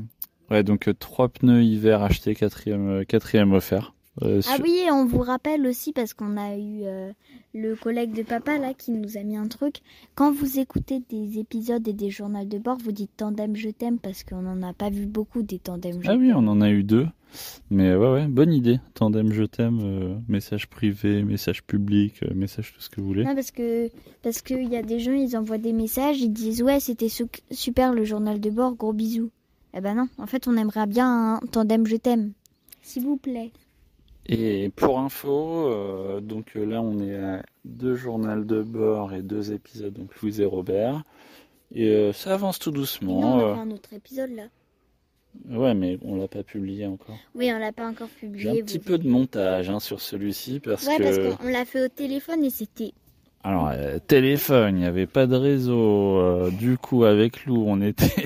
ouais, 0.50 0.63
donc 0.63 0.88
euh, 0.88 0.94
trois 0.94 1.27
pneus 1.27 1.63
hiver 1.63 2.01
achetés, 2.01 2.34
quatrième, 2.34 2.89
euh, 2.89 3.03
quatrième 3.03 3.51
offert. 3.53 3.94
Euh, 4.24 4.42
Ah 4.48 4.58
oui, 4.64 4.82
et 4.88 4.92
on 4.92 5.06
vous 5.06 5.20
rappelle 5.22 5.66
aussi 5.68 5.94
parce 5.94 6.14
qu'on 6.14 6.38
a 6.38 6.56
eu 6.58 6.82
euh, 6.84 7.12
le 7.54 7.76
collègue 7.76 8.14
de 8.14 8.24
papa 8.24 8.58
là 8.58 8.74
qui 8.74 8.92
nous 8.92 9.16
a 9.18 9.24
mis 9.24 9.38
un 9.38 9.48
truc. 9.48 9.76
Quand 10.16 10.32
vous 10.32 10.60
écoutez 10.60 11.02
des 11.10 11.38
épisodes 11.40 11.88
et 11.88 11.94
des 11.94 12.10
journaux 12.10 12.44
de 12.46 12.58
bord, 12.58 12.78
vous 12.84 12.92
dites 12.92 13.12
tandem 13.16 13.56
je 13.56 13.70
t'aime 13.70 14.00
parce 14.00 14.24
qu'on 14.24 14.42
n'en 14.42 14.62
a 14.68 14.74
pas 14.74 14.90
vu 14.90 15.06
beaucoup 15.06 15.44
des 15.44 15.60
tandems 15.60 16.02
je 16.04 16.10
Ah 16.10 16.16
oui, 16.16 16.28
t'aime. 16.30 16.38
on 16.38 16.48
en 16.48 16.62
a 16.62 16.70
eu 16.72 16.84
deux. 16.84 17.06
Mais 17.70 17.94
ouais, 17.96 18.12
ouais, 18.12 18.28
bonne 18.28 18.54
idée. 18.54 18.80
Tandem, 18.94 19.32
je 19.34 19.44
t'aime, 19.44 19.80
euh, 19.84 20.16
message 20.28 20.68
privé, 20.68 21.24
message 21.24 21.62
public, 21.64 22.22
message 22.34 22.74
tout 22.74 22.82
ce 22.82 22.90
que 22.90 23.02
vous 23.02 23.08
voulez. 23.08 23.26
Non, 23.26 23.36
parce 23.36 23.52
que 23.52 23.90
parce 24.24 24.42
qu'il 24.42 24.68
y 24.72 24.78
a 24.78 24.82
des 24.82 25.00
gens, 25.00 25.12
ils 25.12 25.36
envoient 25.38 25.58
des 25.58 25.74
messages, 25.74 26.22
ils 26.22 26.32
disent 26.32 26.64
ouais 26.64 26.80
c'était 26.80 27.10
su- 27.10 27.26
super 27.52 27.94
le 27.94 28.06
journal 28.06 28.40
de 28.40 28.50
bord, 28.50 28.76
gros 28.76 28.94
bisous. 28.94 29.30
Eh 29.76 29.82
ben 29.82 29.94
non, 29.96 30.08
en 30.18 30.26
fait 30.26 30.48
on 30.48 30.56
aimerait 30.58 30.88
bien 30.88 31.36
un 31.36 31.40
tandem 31.52 31.86
je 31.86 31.98
t'aime. 31.98 32.32
S'il 32.82 33.04
vous 33.04 33.18
plaît. 33.18 33.52
Et 34.29 34.69
pour 34.75 35.00
info, 35.00 35.67
euh, 35.69 36.19
donc 36.19 36.57
euh, 36.57 36.65
là 36.65 36.81
on 36.81 37.00
est 37.00 37.15
à 37.15 37.43
deux 37.63 37.96
journaux 37.96 38.43
de 38.43 38.62
bord 38.62 39.13
et 39.13 39.22
deux 39.22 39.53
épisodes, 39.53 39.93
donc 39.93 40.13
Louise 40.22 40.41
et 40.41 40.46
Robert. 40.46 41.03
Et 41.74 41.88
euh, 41.89 42.12
ça 42.13 42.34
avance 42.34 42.60
tout 42.60 42.72
Et 42.72 42.74
non, 42.74 42.79
doucement. 42.79 43.19
on 43.22 43.39
a 43.51 43.53
fait 43.55 43.60
un 43.62 43.72
autre 43.72 43.93
épisode 43.93 44.31
là. 44.31 44.43
ouais, 45.50 45.74
mais 45.74 45.98
on 46.01 46.15
l'a 46.17 46.27
pas 46.27 46.43
publié 46.43 46.86
encore. 46.86 47.17
Oui, 47.36 47.51
on 47.53 47.60
l'a 47.60 47.72
pas 47.72 47.88
encore 47.88 48.10
J'ai 48.22 48.27
publié. 48.27 48.50
un 48.62 48.65
petit 48.65 48.79
peu 48.79 48.98
de 48.98 49.07
montage 49.07 49.69
hein, 49.69 49.79
sur 49.79 50.01
celui-ci 50.01 50.60
parce 50.60 50.86
Ouais, 50.88 50.98
que 50.98 51.03
parce 51.03 51.38
qu'on 51.38 51.48
l'a 51.50 51.65
fait 51.65 51.86
au 51.86 51.89
téléphone 51.89 52.43
et 52.43 52.50
c'était 52.50 52.93
alors 53.48 53.70
euh, 53.72 53.98
téléphone, 54.06 54.75
il 54.75 54.80
n'y 54.82 54.86
avait 54.86 55.08
pas 55.08 55.25
de 55.25 55.36
réseau. 55.38 56.18
euh, 56.20 56.51
du 56.51 56.77
coup, 56.77 57.06
avec 57.06 57.46
Lou, 57.46 57.63
on 57.66 57.80
était 57.82 58.25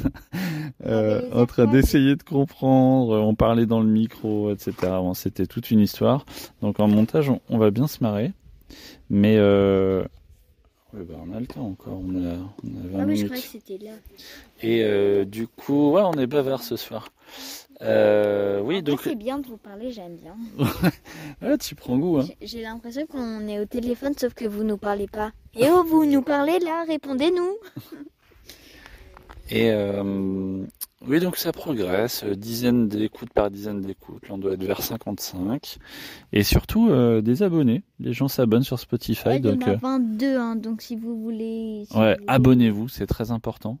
euh, 0.86 1.22
en 1.32 1.46
train 1.46 1.64
d'essayer 1.64 2.14
de 2.14 2.22
comprendre. 2.22 3.18
On 3.20 3.34
parlait 3.34 3.64
dans 3.64 3.80
le 3.80 3.88
micro, 3.88 4.52
etc. 4.52 4.74
Bon, 4.82 5.14
c'était 5.14 5.46
toute 5.46 5.70
une 5.70 5.80
histoire. 5.80 6.26
Donc 6.60 6.78
en 6.78 6.88
montage, 6.88 7.30
on, 7.30 7.40
on 7.48 7.56
va 7.56 7.70
bien 7.70 7.86
se 7.86 8.02
marrer. 8.02 8.32
Mais 9.08 9.36
bah, 11.02 11.14
on 11.26 11.32
a 11.34 11.40
le 11.40 11.46
temps 11.46 11.66
encore. 11.66 11.98
On 12.00 12.14
a, 12.16 12.34
on 12.62 12.84
a 12.84 12.88
20 12.88 13.00
Ah 13.00 13.04
oui, 13.06 13.16
je 13.16 13.24
minutes. 13.24 13.24
croyais 13.26 13.42
que 13.42 13.48
c'était 13.48 13.78
là. 13.78 13.92
Et 14.62 14.82
euh, 14.84 15.24
du 15.24 15.46
coup, 15.48 15.92
ouais, 15.92 16.02
on 16.02 16.12
est 16.14 16.26
bavard 16.26 16.62
ce 16.62 16.76
soir. 16.76 17.08
Euh, 17.82 18.60
oui, 18.60 18.76
Après, 18.78 18.82
donc 18.92 19.00
c'est 19.02 19.14
bien 19.16 19.38
de 19.38 19.46
vous 19.46 19.56
parler, 19.56 19.90
j'aime 19.90 20.16
bien. 20.16 20.36
tu 21.58 21.74
prends 21.74 21.98
goût. 21.98 22.18
Hein. 22.18 22.26
J'ai- 22.40 22.46
J'ai 22.46 22.62
l'impression 22.62 23.06
qu'on 23.06 23.46
est 23.48 23.58
au 23.60 23.64
téléphone, 23.66 24.14
sauf 24.16 24.32
que 24.34 24.44
vous 24.44 24.62
nous 24.62 24.76
parlez 24.78 25.08
pas. 25.08 25.32
Et 25.56 25.66
oh, 25.68 25.82
vous 25.82 26.04
nous 26.06 26.22
parlez 26.22 26.58
là, 26.60 26.84
répondez-nous. 26.86 27.56
Et 29.50 29.70
euh, 29.70 30.64
oui, 31.08 31.20
donc 31.20 31.36
ça 31.36 31.52
progresse, 31.52 32.24
euh, 32.24 32.34
dizaines 32.34 32.88
d'écoutes 32.88 33.32
par 33.32 33.50
dizaine 33.50 33.80
d'écoutes. 33.80 34.28
Là, 34.28 34.34
on 34.34 34.38
doit 34.38 34.52
être 34.52 34.62
vers 34.64 34.82
55. 34.82 35.78
Et 36.32 36.42
surtout, 36.42 36.88
euh, 36.90 37.20
des 37.20 37.42
abonnés. 37.42 37.82
Les 38.00 38.12
gens 38.12 38.28
s'abonnent 38.28 38.62
sur 38.62 38.78
Spotify. 38.78 39.28
Ouais, 39.28 39.40
donc, 39.40 39.66
a 39.66 39.70
euh, 39.72 39.76
22, 39.80 40.36
hein, 40.38 40.56
donc 40.56 40.82
si 40.82 40.96
vous 40.96 41.20
voulez. 41.20 41.84
si 41.90 41.96
ouais, 41.98 42.16
vous- 42.18 42.24
abonnez-vous, 42.26 42.88
c'est 42.88 43.06
très 43.06 43.30
important. 43.30 43.78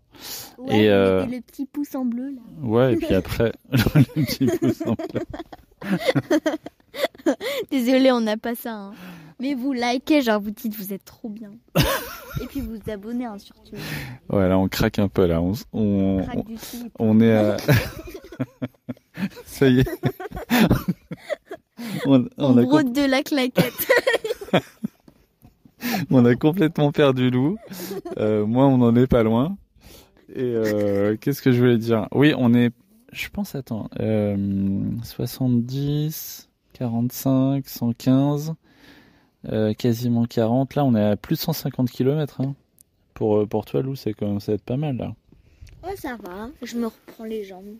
Ouais, 0.58 0.84
et, 0.84 0.90
euh, 0.90 1.24
mettez 1.24 1.36
le 1.36 1.42
petit 1.42 1.66
pouce 1.66 1.94
en 1.94 2.04
bleu 2.04 2.30
là. 2.30 2.40
Ouais, 2.62 2.94
et 2.94 2.96
puis 2.96 3.14
après, 3.14 3.52
le 3.72 4.24
petit 4.24 4.46
pouce 4.46 4.82
en 4.86 4.94
bleu. 4.94 5.22
Désolé, 7.70 8.10
on 8.12 8.20
n'a 8.20 8.36
pas 8.36 8.54
ça. 8.54 8.72
hein. 8.74 8.92
Mais 9.40 9.54
vous 9.54 9.72
likez, 9.72 10.22
genre 10.22 10.40
vous 10.40 10.50
dites 10.52 10.74
vous 10.76 10.92
êtes 10.92 11.04
trop 11.04 11.28
bien. 11.28 11.50
Et 12.42 12.46
puis 12.46 12.60
vous 12.60 12.78
abonnez 12.90 13.24
hein, 13.26 13.38
surtout. 13.38 13.76
Ouais, 14.30 14.48
là, 14.48 14.58
on 14.58 14.68
craque 14.68 14.98
un 14.98 15.08
peu, 15.08 15.26
là. 15.26 15.40
On, 15.42 15.52
on, 15.72 16.22
Craque 16.22 16.38
on, 16.98 17.10
on 17.10 17.20
est 17.20 17.32
à... 17.36 17.56
Ça 19.44 19.68
y 19.68 19.80
est. 19.80 19.88
on, 22.06 22.16
On, 22.16 22.28
on 22.38 22.58
a 22.58 22.62
brode 22.62 22.92
de 22.92 23.02
la 23.02 23.22
claquette. 23.22 23.86
On 26.10 26.24
a 26.24 26.34
complètement 26.34 26.92
perdu 26.92 27.30
Lou. 27.30 27.56
Euh, 28.18 28.46
moi, 28.46 28.66
on 28.66 28.78
n'en 28.78 28.94
est 28.96 29.06
pas 29.06 29.22
loin. 29.22 29.56
Et 30.34 30.42
euh, 30.42 31.16
qu'est-ce 31.20 31.42
que 31.42 31.52
je 31.52 31.60
voulais 31.60 31.78
dire? 31.78 32.08
Oui, 32.12 32.32
on 32.36 32.54
est, 32.54 32.70
je 33.12 33.28
pense, 33.28 33.54
attends, 33.54 33.88
euh, 34.00 34.36
70, 35.04 36.48
45, 36.74 37.66
115, 37.68 38.54
euh, 39.50 39.72
quasiment 39.74 40.26
40. 40.26 40.74
Là, 40.74 40.84
on 40.84 40.94
est 40.94 41.02
à 41.02 41.16
plus 41.16 41.36
de 41.36 41.40
150 41.40 41.90
km. 41.90 42.40
Hein. 42.40 42.54
Pour, 43.14 43.38
euh, 43.38 43.46
pour 43.46 43.64
toi, 43.64 43.80
Lou, 43.82 43.94
c'est 43.96 44.12
quand 44.12 44.26
même, 44.26 44.40
ça 44.40 44.52
va 44.52 44.56
être 44.56 44.64
pas 44.64 44.76
mal, 44.76 44.96
là. 44.96 45.14
Ouais, 45.84 45.96
ça 45.96 46.16
va. 46.16 46.50
Je 46.62 46.76
me 46.76 46.86
reprends 46.86 47.24
les 47.24 47.44
jambes. 47.44 47.76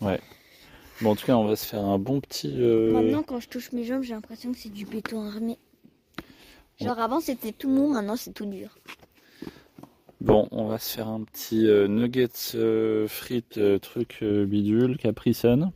Bon, 0.00 1.10
en 1.10 1.14
tout 1.16 1.26
cas, 1.26 1.36
on 1.36 1.44
va 1.46 1.56
se 1.56 1.66
faire 1.66 1.84
un 1.84 1.98
bon 1.98 2.20
petit... 2.20 2.52
euh, 2.58 2.92
Maintenant, 2.92 3.22
quand 3.22 3.40
je 3.40 3.48
touche 3.48 3.72
mes 3.72 3.84
jambes, 3.84 4.02
j'ai 4.02 4.14
l'impression 4.14 4.52
que 4.52 4.58
c'est 4.58 4.72
du 4.72 4.86
béton 4.86 5.22
armé. 5.26 5.58
Genre 6.80 6.98
avant, 6.98 7.20
c'était 7.20 7.52
tout 7.52 7.68
mou, 7.68 7.92
maintenant, 7.92 8.16
c'est 8.16 8.32
tout 8.32 8.46
dur. 8.46 8.78
Bon, 10.22 10.48
on 10.50 10.66
va 10.66 10.78
se 10.78 10.94
faire 10.96 11.08
un 11.08 11.22
petit 11.22 11.66
euh, 11.66 11.88
nuggets 11.88 12.28
frites, 13.08 13.60
truc 13.80 14.22
bidule, 14.22 14.96
Capri 14.96 15.34
Sun. 15.34 15.72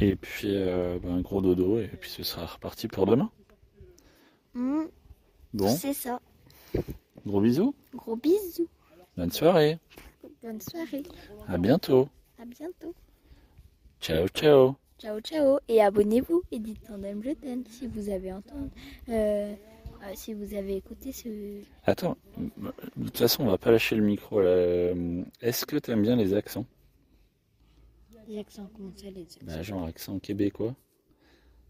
Et 0.00 0.14
puis 0.16 0.48
euh, 0.54 0.98
ben, 1.02 1.16
un 1.16 1.20
gros 1.20 1.40
dodo, 1.40 1.78
et 1.80 1.88
puis 1.88 2.10
ce 2.10 2.22
sera 2.22 2.46
reparti 2.46 2.88
pour 2.88 3.06
demain. 3.06 3.30
Mmh, 4.54 4.84
Bon, 5.54 5.68
C'est 5.68 5.92
ça. 5.94 6.20
gros 7.26 7.40
bisous, 7.40 7.74
Gros 7.94 8.16
bisous. 8.16 8.68
bonne 9.16 9.32
soirée, 9.32 9.78
Bonne 10.42 10.60
soirée. 10.60 11.02
à 11.48 11.58
bientôt. 11.58 12.08
À 12.40 12.44
bientôt. 12.44 12.94
Ciao, 14.00 14.28
ciao. 14.28 14.76
Ciao, 14.98 15.20
ciao. 15.20 15.58
Et 15.68 15.80
abonnez-vous 15.82 16.42
et 16.52 16.58
dites 16.58 16.82
tandem 16.86 17.22
je 17.24 17.30
t'aime 17.30 17.64
si 17.68 17.86
vous 17.86 18.08
avez 18.10 18.32
entendu. 18.32 18.70
euh, 19.08 19.54
euh, 20.04 20.12
si 20.14 20.32
vous 20.34 20.54
avez 20.54 20.76
écouté 20.76 21.10
ce. 21.12 21.28
Attends, 21.84 22.16
de 22.36 23.04
toute 23.06 23.18
façon, 23.18 23.44
on 23.44 23.50
va 23.50 23.58
pas 23.58 23.70
lâcher 23.72 23.96
le 23.96 24.02
micro. 24.02 24.38
Euh, 24.40 25.22
Est-ce 25.40 25.66
que 25.66 25.76
t'aimes 25.76 26.02
bien 26.02 26.14
les 26.16 26.34
accents? 26.34 26.66
Les 28.28 28.38
accents, 28.38 28.70
comment 28.76 28.94
ça, 28.94 29.10
les 29.10 29.22
accents? 29.22 29.40
bah, 29.40 29.62
Genre 29.62 29.84
accent 29.84 30.20
québécois. 30.20 30.76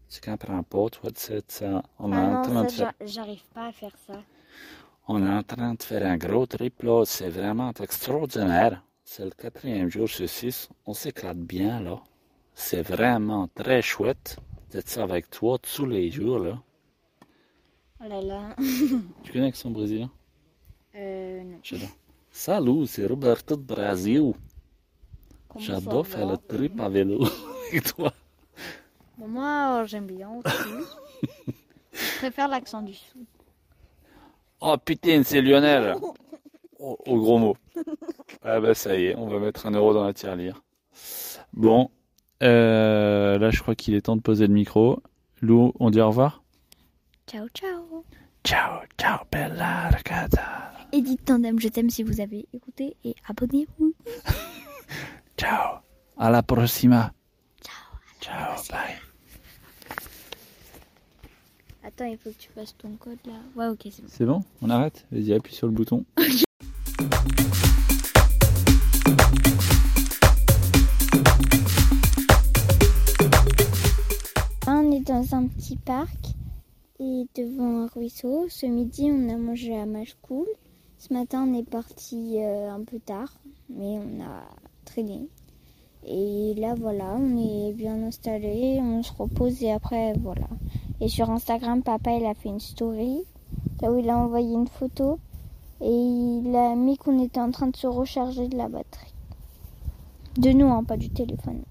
Tu 0.09 0.19
comprends 0.19 0.61
pas, 0.63 0.89
toi, 0.89 1.09
de 1.09 1.17
cette, 1.17 1.51
ça. 1.53 1.81
On 1.99 2.13
est, 2.13 2.17
Ah 2.17 2.21
en 2.21 2.37
non, 2.45 2.51
train 2.51 2.65
de 2.65 2.69
ça, 2.69 2.69
faire, 2.71 2.87
j'a- 2.91 2.93
j'arrive 3.01 3.43
pas 3.53 3.67
à 3.67 3.71
faire 3.71 3.97
ça. 3.97 4.23
on 5.09 5.25
est 5.25 5.29
en 5.29 5.43
train 5.43 5.73
de 5.73 5.83
faire 5.83 6.05
un 6.05 6.15
gros 6.17 6.45
trip 6.45 6.83
là. 6.83 7.03
C'est 7.05 7.27
vraiment 7.29 7.73
extraordinaire. 7.73 8.81
C'est 9.03 9.25
le 9.25 9.31
quatrième 9.31 9.89
jour 9.89 10.07
sur 10.07 10.29
six. 10.29 10.69
On 10.85 10.93
s'éclate 10.93 11.37
bien 11.39 11.81
là. 11.81 12.01
C'est 12.55 12.81
vraiment 12.81 13.47
très 13.55 13.81
chouette 13.81 14.37
d'être 14.71 14.89
ça 14.89 15.03
avec 15.03 15.29
toi 15.29 15.57
tous 15.59 15.85
les 15.85 16.11
jours 16.11 16.39
là. 16.39 16.61
Oh 18.01 18.07
là 18.07 18.21
là. 18.21 18.55
Tu 19.23 19.31
connais 19.31 19.45
l'accent 19.45 19.71
brésilien? 19.71 20.11
Euh, 20.95 21.43
non. 21.43 21.63
Salut, 22.31 22.87
c'est 22.87 23.05
Roberto 23.05 23.55
de 23.55 23.61
Brasil. 23.61 24.33
J'adore 25.57 26.05
faire 26.07 26.27
le 26.27 26.37
trip 26.37 26.79
à 26.79 26.89
vélo 26.89 27.19
avec 27.69 27.83
toi. 27.95 28.13
Bon, 29.17 29.27
moi, 29.27 29.81
euh, 29.81 29.85
j'aime 29.85 30.05
bien 30.05 30.29
aussi. 30.29 31.27
Je 31.93 32.17
préfère 32.19 32.47
l'accent 32.47 32.81
du 32.81 32.93
sud. 32.93 33.25
Oh 34.61 34.75
putain, 34.83 35.21
c'est 35.23 35.41
Lionel 35.41 35.95
au, 36.79 36.97
au 37.05 37.17
gros 37.17 37.37
mot. 37.37 37.57
Ah 38.43 38.59
bah 38.59 38.73
ça 38.73 38.97
y 38.97 39.05
est, 39.07 39.15
on 39.15 39.27
va 39.27 39.39
mettre 39.39 39.65
un 39.65 39.71
euro 39.71 39.93
dans 39.93 40.03
la 40.05 40.13
tirelire. 40.13 40.61
Bon, 41.53 41.89
euh, 42.43 43.37
là 43.37 43.49
je 43.51 43.61
crois 43.61 43.75
qu'il 43.75 43.95
est 43.95 44.01
temps 44.01 44.15
de 44.15 44.21
poser 44.21 44.47
le 44.47 44.53
micro. 44.53 45.01
Lou, 45.41 45.73
on 45.79 45.89
dit 45.89 46.01
au 46.01 46.07
revoir 46.07 46.43
Ciao, 47.27 47.47
ciao. 47.49 48.03
Ciao, 48.43 48.81
ciao, 48.97 49.19
bella 49.31 49.89
ragazza. 49.89 50.71
Et 50.91 51.01
dites 51.01 51.23
tandem, 51.25 51.59
je 51.59 51.67
t'aime 51.69 51.89
si 51.89 52.03
vous 52.03 52.19
avez 52.21 52.47
écouté 52.53 52.95
et 53.03 53.15
abonnez-vous. 53.27 53.93
Ciao. 55.39 55.79
À 56.17 56.29
la 56.29 56.43
prossima. 56.43 57.13
Ciao. 57.63 57.97
Ciao. 58.19 58.61
Bye. 58.69 58.99
Attends, 61.81 62.07
il 62.07 62.17
faut 62.17 62.29
que 62.31 62.35
tu 62.37 62.49
fasses 62.49 62.75
ton 62.77 62.97
code 62.97 63.19
là. 63.25 63.39
Ouais, 63.55 63.67
ok, 63.67 63.87
c'est 63.89 64.01
bon. 64.01 64.09
C'est 64.09 64.25
bon? 64.25 64.43
On 64.61 64.69
arrête? 64.69 65.07
Vas-y, 65.13 65.31
appuie 65.31 65.53
sur 65.53 65.67
le 65.67 65.73
bouton. 65.73 66.03
On 74.67 74.91
est 74.91 75.07
dans 75.07 75.35
un 75.35 75.47
petit 75.47 75.77
parc 75.77 76.17
et 76.99 77.27
devant 77.33 77.83
un 77.83 77.87
ruisseau. 77.87 78.47
Ce 78.49 78.65
midi, 78.65 79.09
on 79.09 79.29
a 79.29 79.37
mangé 79.37 79.79
à 79.79 79.85
Match 79.85 80.17
Cool. 80.21 80.47
Ce 80.97 81.13
matin, 81.13 81.45
on 81.47 81.57
est 81.57 81.63
parti 81.63 82.39
euh, 82.39 82.69
un 82.69 82.83
peu 82.83 82.99
tard, 82.99 83.33
mais 83.69 83.99
on 83.99 84.21
a 84.21 84.43
Et 86.07 86.53
là, 86.55 86.75
voilà, 86.75 87.15
on 87.19 87.37
est 87.37 87.73
bien 87.73 88.01
installé, 88.03 88.79
on 88.81 89.03
se 89.03 89.11
repose 89.13 89.61
et 89.63 89.71
après, 89.71 90.13
voilà. 90.13 90.47
Et 91.01 91.07
sur 91.07 91.29
Instagram, 91.29 91.83
papa, 91.83 92.11
il 92.11 92.25
a 92.25 92.33
fait 92.33 92.49
une 92.49 92.59
story, 92.59 93.19
là 93.81 93.91
où 93.91 93.99
il 93.99 94.09
a 94.09 94.17
envoyé 94.17 94.53
une 94.53 94.67
photo 94.67 95.19
et 95.81 95.89
il 95.89 96.55
a 96.55 96.75
mis 96.75 96.97
qu'on 96.97 97.23
était 97.23 97.39
en 97.39 97.51
train 97.51 97.67
de 97.67 97.75
se 97.75 97.87
recharger 97.87 98.47
de 98.47 98.57
la 98.57 98.67
batterie. 98.67 99.13
De 100.37 100.51
nous, 100.51 100.67
hein, 100.67 100.83
pas 100.83 100.97
du 100.97 101.09
téléphone. 101.09 101.63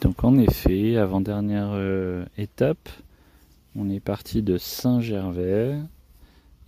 Donc 0.00 0.24
en 0.24 0.36
effet, 0.38 0.96
avant-dernière 0.96 1.70
euh, 1.72 2.24
étape, 2.36 2.88
on 3.76 3.88
est 3.88 4.00
parti 4.00 4.42
de 4.42 4.58
Saint-Gervais. 4.58 5.78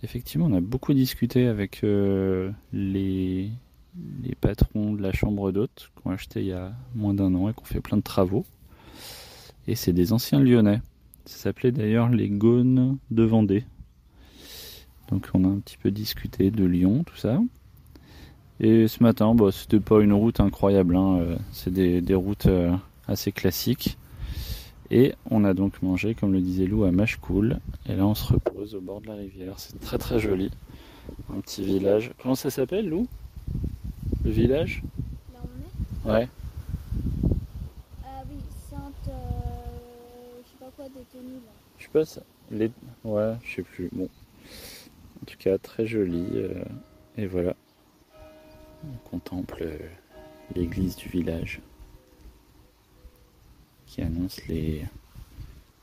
Effectivement, 0.03 0.45
on 0.45 0.53
a 0.53 0.61
beaucoup 0.61 0.93
discuté 0.93 1.47
avec 1.47 1.83
euh, 1.83 2.51
les, 2.71 3.51
les 4.23 4.35
patrons 4.35 4.93
de 4.93 5.01
la 5.01 5.11
chambre 5.11 5.51
d'hôtes 5.51 5.91
qu'on 5.95 6.11
a 6.11 6.13
acheté 6.13 6.41
il 6.41 6.47
y 6.47 6.53
a 6.53 6.73
moins 6.95 7.13
d'un 7.13 7.33
an 7.35 7.49
et 7.49 7.53
qu'on 7.53 7.65
fait 7.65 7.81
plein 7.81 7.97
de 7.97 8.01
travaux. 8.01 8.45
Et 9.67 9.75
c'est 9.75 9.93
des 9.93 10.13
anciens 10.13 10.39
lyonnais. 10.39 10.81
Ça 11.25 11.37
s'appelait 11.37 11.71
d'ailleurs 11.71 12.09
les 12.09 12.29
Gaunes 12.29 12.97
de 13.11 13.23
Vendée. 13.23 13.63
Donc 15.09 15.27
on 15.33 15.43
a 15.43 15.47
un 15.47 15.59
petit 15.59 15.77
peu 15.77 15.91
discuté 15.91 16.51
de 16.51 16.65
Lyon, 16.65 17.03
tout 17.03 17.17
ça. 17.17 17.39
Et 18.59 18.87
ce 18.87 19.03
matin, 19.03 19.35
bah, 19.35 19.49
c'était 19.51 19.79
pas 19.79 20.01
une 20.01 20.13
route 20.13 20.39
incroyable, 20.39 20.95
hein, 20.95 21.17
euh, 21.19 21.37
c'est 21.51 21.73
des, 21.73 22.15
routes 22.15 22.45
euh, 22.45 22.73
assez 23.07 23.31
classiques. 23.31 23.97
Et 24.91 25.13
on 25.29 25.43
a 25.43 25.53
donc 25.53 25.81
mangé, 25.81 26.15
comme 26.15 26.31
le 26.31 26.39
disait 26.39 26.65
Lou, 26.65 26.83
à 26.85 26.91
Machecoul. 26.91 27.59
Et 27.87 27.95
là, 27.95 28.05
on 28.05 28.15
se 28.15 28.31
repose 28.31 28.75
au 28.75 28.81
bord 28.81 29.01
de 29.01 29.07
la 29.07 29.15
rivière. 29.15 29.55
C'est 29.57 29.79
très 29.79 29.97
très 29.97 30.19
joli. 30.19 30.51
Un 31.35 31.41
petit 31.41 31.63
village. 31.63 32.11
Comment 32.21 32.35
ça 32.35 32.49
s'appelle, 32.49 32.87
Lou? 32.87 33.07
Le 34.25 34.31
village 34.31 34.81
Là, 35.33 35.39
on 35.43 36.09
est 36.09 36.13
Ouais. 36.13 36.27
Ah 38.03 38.23
oui, 38.29 38.37
Sainte. 38.69 38.93
euh, 39.09 39.11
je 40.43 40.49
sais 40.51 40.57
pas 40.59 40.71
quoi, 40.75 40.85
détenue 40.85 41.35
là. 41.35 41.51
Je 41.77 41.83
sais 41.83 41.89
pas, 41.89 42.05
ça- 42.05 42.21
les... 42.51 42.71
ouais, 43.03 43.33
je 43.43 43.55
sais 43.55 43.61
plus. 43.63 43.89
Bon. 43.91 44.09
En 45.21 45.25
tout 45.25 45.37
cas, 45.37 45.57
très 45.57 45.85
joli. 45.85 46.25
euh, 46.33 46.63
et 47.17 47.27
voilà. 47.27 47.55
On 48.83 49.09
contemple 49.09 49.59
euh, 49.61 49.77
l'église 50.55 50.95
du 50.95 51.07
village 51.09 51.59
qui 53.87 54.01
annonce 54.01 54.45
les 54.47 54.85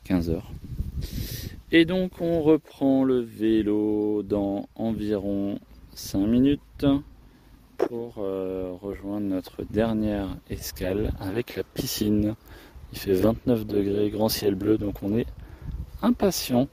15 0.04 0.30
heures. 0.30 0.50
Et 1.70 1.84
donc, 1.84 2.20
on 2.20 2.42
reprend 2.42 3.02
le 3.04 3.20
vélo 3.20 4.22
dans 4.22 4.68
environ 4.76 5.58
5 5.94 6.26
minutes 6.26 6.86
pour 7.92 8.14
euh, 8.20 8.72
rejoindre 8.80 9.26
notre 9.26 9.64
dernière 9.64 10.38
escale 10.48 11.12
avec 11.20 11.56
la 11.56 11.62
piscine. 11.62 12.36
Il 12.90 12.98
fait 12.98 13.12
29 13.12 13.66
degrés, 13.66 14.08
grand 14.08 14.30
ciel 14.30 14.54
bleu, 14.54 14.78
donc 14.78 15.02
on 15.02 15.14
est 15.18 15.26
impatient. 16.00 16.68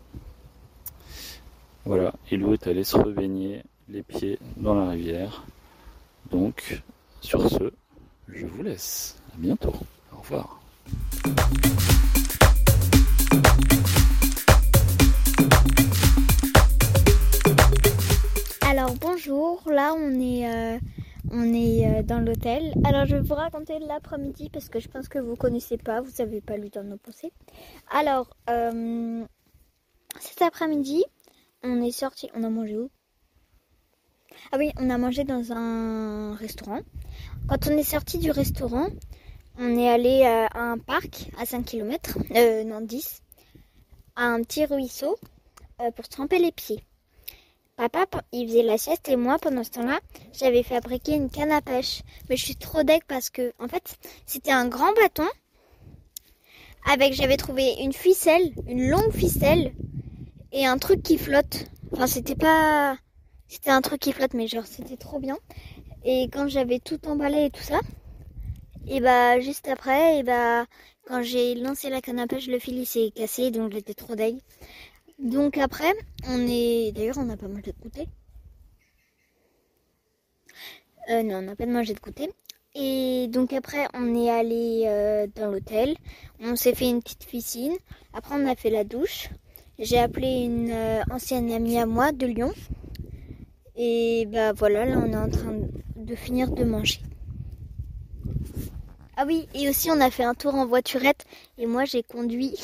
Voilà, 1.83 2.13
et 2.31 2.37
Lou 2.37 2.53
est 2.53 2.67
allé 2.67 2.85
se 2.85 2.95
rebaigner 2.95 3.63
les 3.89 4.01
pieds 4.01 4.39
dans 4.55 4.75
la 4.75 4.91
rivière. 4.91 5.43
Donc, 6.31 6.81
sur 7.19 7.49
ce, 7.49 7.73
je 8.29 8.45
vous 8.45 8.63
laisse. 8.63 9.21
À 9.33 9.37
bientôt. 9.39 9.73
Au 10.13 10.21
revoir. 10.21 10.61
Alors 18.61 18.95
bonjour, 19.01 19.61
là 19.69 19.93
on 19.97 20.11
est, 20.21 20.49
euh, 20.49 20.79
on 21.31 21.53
est 21.53 21.87
euh, 21.87 22.03
dans 22.03 22.19
l'hôtel. 22.19 22.73
Alors 22.83 23.05
je 23.05 23.15
vais 23.15 23.21
vous 23.21 23.35
raconter 23.35 23.79
l'après-midi 23.79 24.49
parce 24.49 24.69
que 24.69 24.79
je 24.79 24.87
pense 24.87 25.07
que 25.07 25.19
vous 25.19 25.35
connaissez 25.35 25.77
pas, 25.77 26.01
vous 26.01 26.21
avez 26.21 26.41
pas 26.41 26.57
lu 26.57 26.69
dans 26.69 26.83
nos 26.83 26.97
pensées. 26.97 27.31
Alors 27.91 28.29
euh, 28.49 29.23
cet 30.19 30.41
après-midi, 30.41 31.03
on 31.63 31.81
est 31.81 31.91
sorti, 31.91 32.29
on 32.35 32.43
a 32.43 32.49
mangé 32.49 32.77
où? 32.77 32.89
Ah 34.51 34.57
oui, 34.57 34.71
on 34.77 34.89
a 34.89 34.97
mangé 34.97 35.23
dans 35.23 35.51
un 35.51 36.33
restaurant. 36.35 36.81
Quand 37.47 37.67
on 37.67 37.77
est 37.77 37.83
sorti 37.83 38.17
du 38.17 38.31
restaurant, 38.31 38.87
on 39.57 39.77
est 39.77 39.89
allé 39.89 40.23
à 40.23 40.49
un 40.53 40.77
parc 40.77 41.29
à 41.37 41.45
5 41.45 41.65
km, 41.65 42.17
euh, 42.35 42.63
non 42.63 42.81
10, 42.81 43.21
à 44.15 44.25
un 44.25 44.41
petit 44.41 44.65
ruisseau 44.65 45.17
pour 45.95 46.07
tremper 46.09 46.39
les 46.39 46.51
pieds. 46.51 46.83
Papa, 47.87 48.23
il 48.33 48.45
faisait 48.45 48.61
la 48.61 48.77
sieste 48.77 49.07
et 49.07 49.15
moi, 49.15 49.37
pendant 49.39 49.63
ce 49.63 49.69
temps-là, 49.69 50.01
j'avais 50.33 50.63
fabriqué 50.63 51.13
une 51.13 51.29
canne 51.29 51.51
à 51.51 51.61
pêche. 51.61 52.01
Mais 52.29 52.35
je 52.35 52.43
suis 52.43 52.57
trop 52.57 52.83
deg 52.83 53.01
parce 53.07 53.29
que, 53.29 53.53
en 53.57 53.69
fait, 53.69 53.97
c'était 54.25 54.51
un 54.51 54.67
grand 54.67 54.91
bâton 54.93 55.27
avec, 56.85 57.13
j'avais 57.13 57.37
trouvé 57.37 57.75
une 57.81 57.93
ficelle, 57.93 58.53
une 58.67 58.89
longue 58.89 59.13
ficelle 59.13 59.73
et 60.51 60.65
un 60.65 60.77
truc 60.77 61.01
qui 61.03 61.17
flotte. 61.17 61.67
Enfin, 61.93 62.07
c'était 62.07 62.35
pas, 62.35 62.97
c'était 63.47 63.71
un 63.71 63.81
truc 63.81 64.01
qui 64.01 64.11
flotte, 64.11 64.33
mais 64.33 64.47
genre, 64.47 64.65
c'était 64.65 64.97
trop 64.97 65.19
bien. 65.19 65.37
Et 66.03 66.23
quand 66.33 66.49
j'avais 66.49 66.79
tout 66.79 66.99
emballé 67.07 67.45
et 67.45 67.49
tout 67.49 67.63
ça, 67.63 67.79
et 68.89 68.99
bah, 68.99 69.39
juste 69.39 69.69
après, 69.69 70.19
et 70.19 70.23
bah, 70.23 70.65
quand 71.07 71.21
j'ai 71.23 71.55
lancé 71.55 71.89
la 71.89 72.01
canne 72.01 72.19
à 72.19 72.27
pêche, 72.27 72.47
le 72.47 72.59
fil 72.59 72.77
il 72.77 72.85
s'est 72.85 73.11
cassé, 73.15 73.51
donc 73.51 73.71
j'étais 73.71 73.93
trop 73.93 74.15
deg. 74.15 74.35
Donc 75.19 75.57
après, 75.57 75.93
on 76.27 76.47
est. 76.47 76.93
D'ailleurs, 76.93 77.17
on 77.17 77.25
n'a 77.25 77.35
pas 77.35 77.47
mangé 77.47 77.73
de 77.73 77.81
goûter. 77.81 78.07
Euh, 81.09 81.23
non, 81.23 81.37
on 81.37 81.41
n'a 81.41 81.55
pas 81.55 81.65
mangé 81.65 81.93
de 81.93 81.99
goûter. 81.99 82.29
Et 82.73 83.27
donc 83.29 83.51
après, 83.51 83.87
on 83.93 84.15
est 84.15 84.29
allé 84.29 84.83
euh, 84.87 85.27
dans 85.35 85.51
l'hôtel. 85.51 85.97
On 86.39 86.55
s'est 86.55 86.73
fait 86.73 86.89
une 86.89 87.01
petite 87.01 87.25
piscine. 87.25 87.73
Après, 88.13 88.35
on 88.35 88.47
a 88.47 88.55
fait 88.55 88.69
la 88.69 88.85
douche. 88.85 89.29
J'ai 89.77 89.99
appelé 89.99 90.43
une 90.43 90.71
euh, 90.71 91.01
ancienne 91.11 91.51
amie 91.51 91.77
à 91.77 91.85
moi 91.85 92.11
de 92.13 92.25
Lyon. 92.25 92.53
Et 93.75 94.25
bah 94.31 94.53
voilà, 94.53 94.85
là, 94.85 95.01
on 95.03 95.11
est 95.11 95.17
en 95.17 95.29
train 95.29 95.55
de 95.95 96.15
finir 96.15 96.51
de 96.51 96.63
manger. 96.63 97.01
Ah 99.21 99.25
oui, 99.27 99.49
et 99.53 99.67
aussi 99.67 99.91
on 99.91 99.99
a 99.99 100.09
fait 100.09 100.23
un 100.23 100.33
tour 100.33 100.55
en 100.55 100.65
voiturette 100.65 101.25
et 101.57 101.65
moi 101.65 101.83
j'ai 101.83 102.03
conduit. 102.03 102.55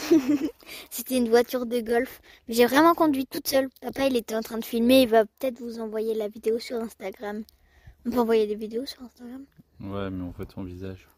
C'était 0.89 1.17
une 1.17 1.27
voiture 1.27 1.65
de 1.65 1.81
golf. 1.81 2.21
Mais 2.47 2.53
j'ai 2.53 2.65
vraiment 2.65 2.93
conduit 2.93 3.25
toute 3.25 3.45
seule. 3.45 3.67
Papa, 3.81 4.07
il 4.07 4.15
était 4.15 4.35
en 4.35 4.41
train 4.41 4.57
de 4.57 4.63
filmer. 4.63 5.01
Il 5.01 5.09
va 5.09 5.25
peut-être 5.25 5.59
vous 5.59 5.81
envoyer 5.81 6.13
la 6.13 6.29
vidéo 6.29 6.57
sur 6.57 6.77
Instagram. 6.77 7.43
On 8.05 8.11
peut 8.11 8.19
envoyer 8.19 8.47
des 8.47 8.55
vidéos 8.55 8.85
sur 8.85 9.01
Instagram? 9.03 9.43
Ouais, 9.81 10.09
mais 10.09 10.23
on 10.23 10.29
voit 10.29 10.45
ton 10.45 10.63
visage. 10.63 11.09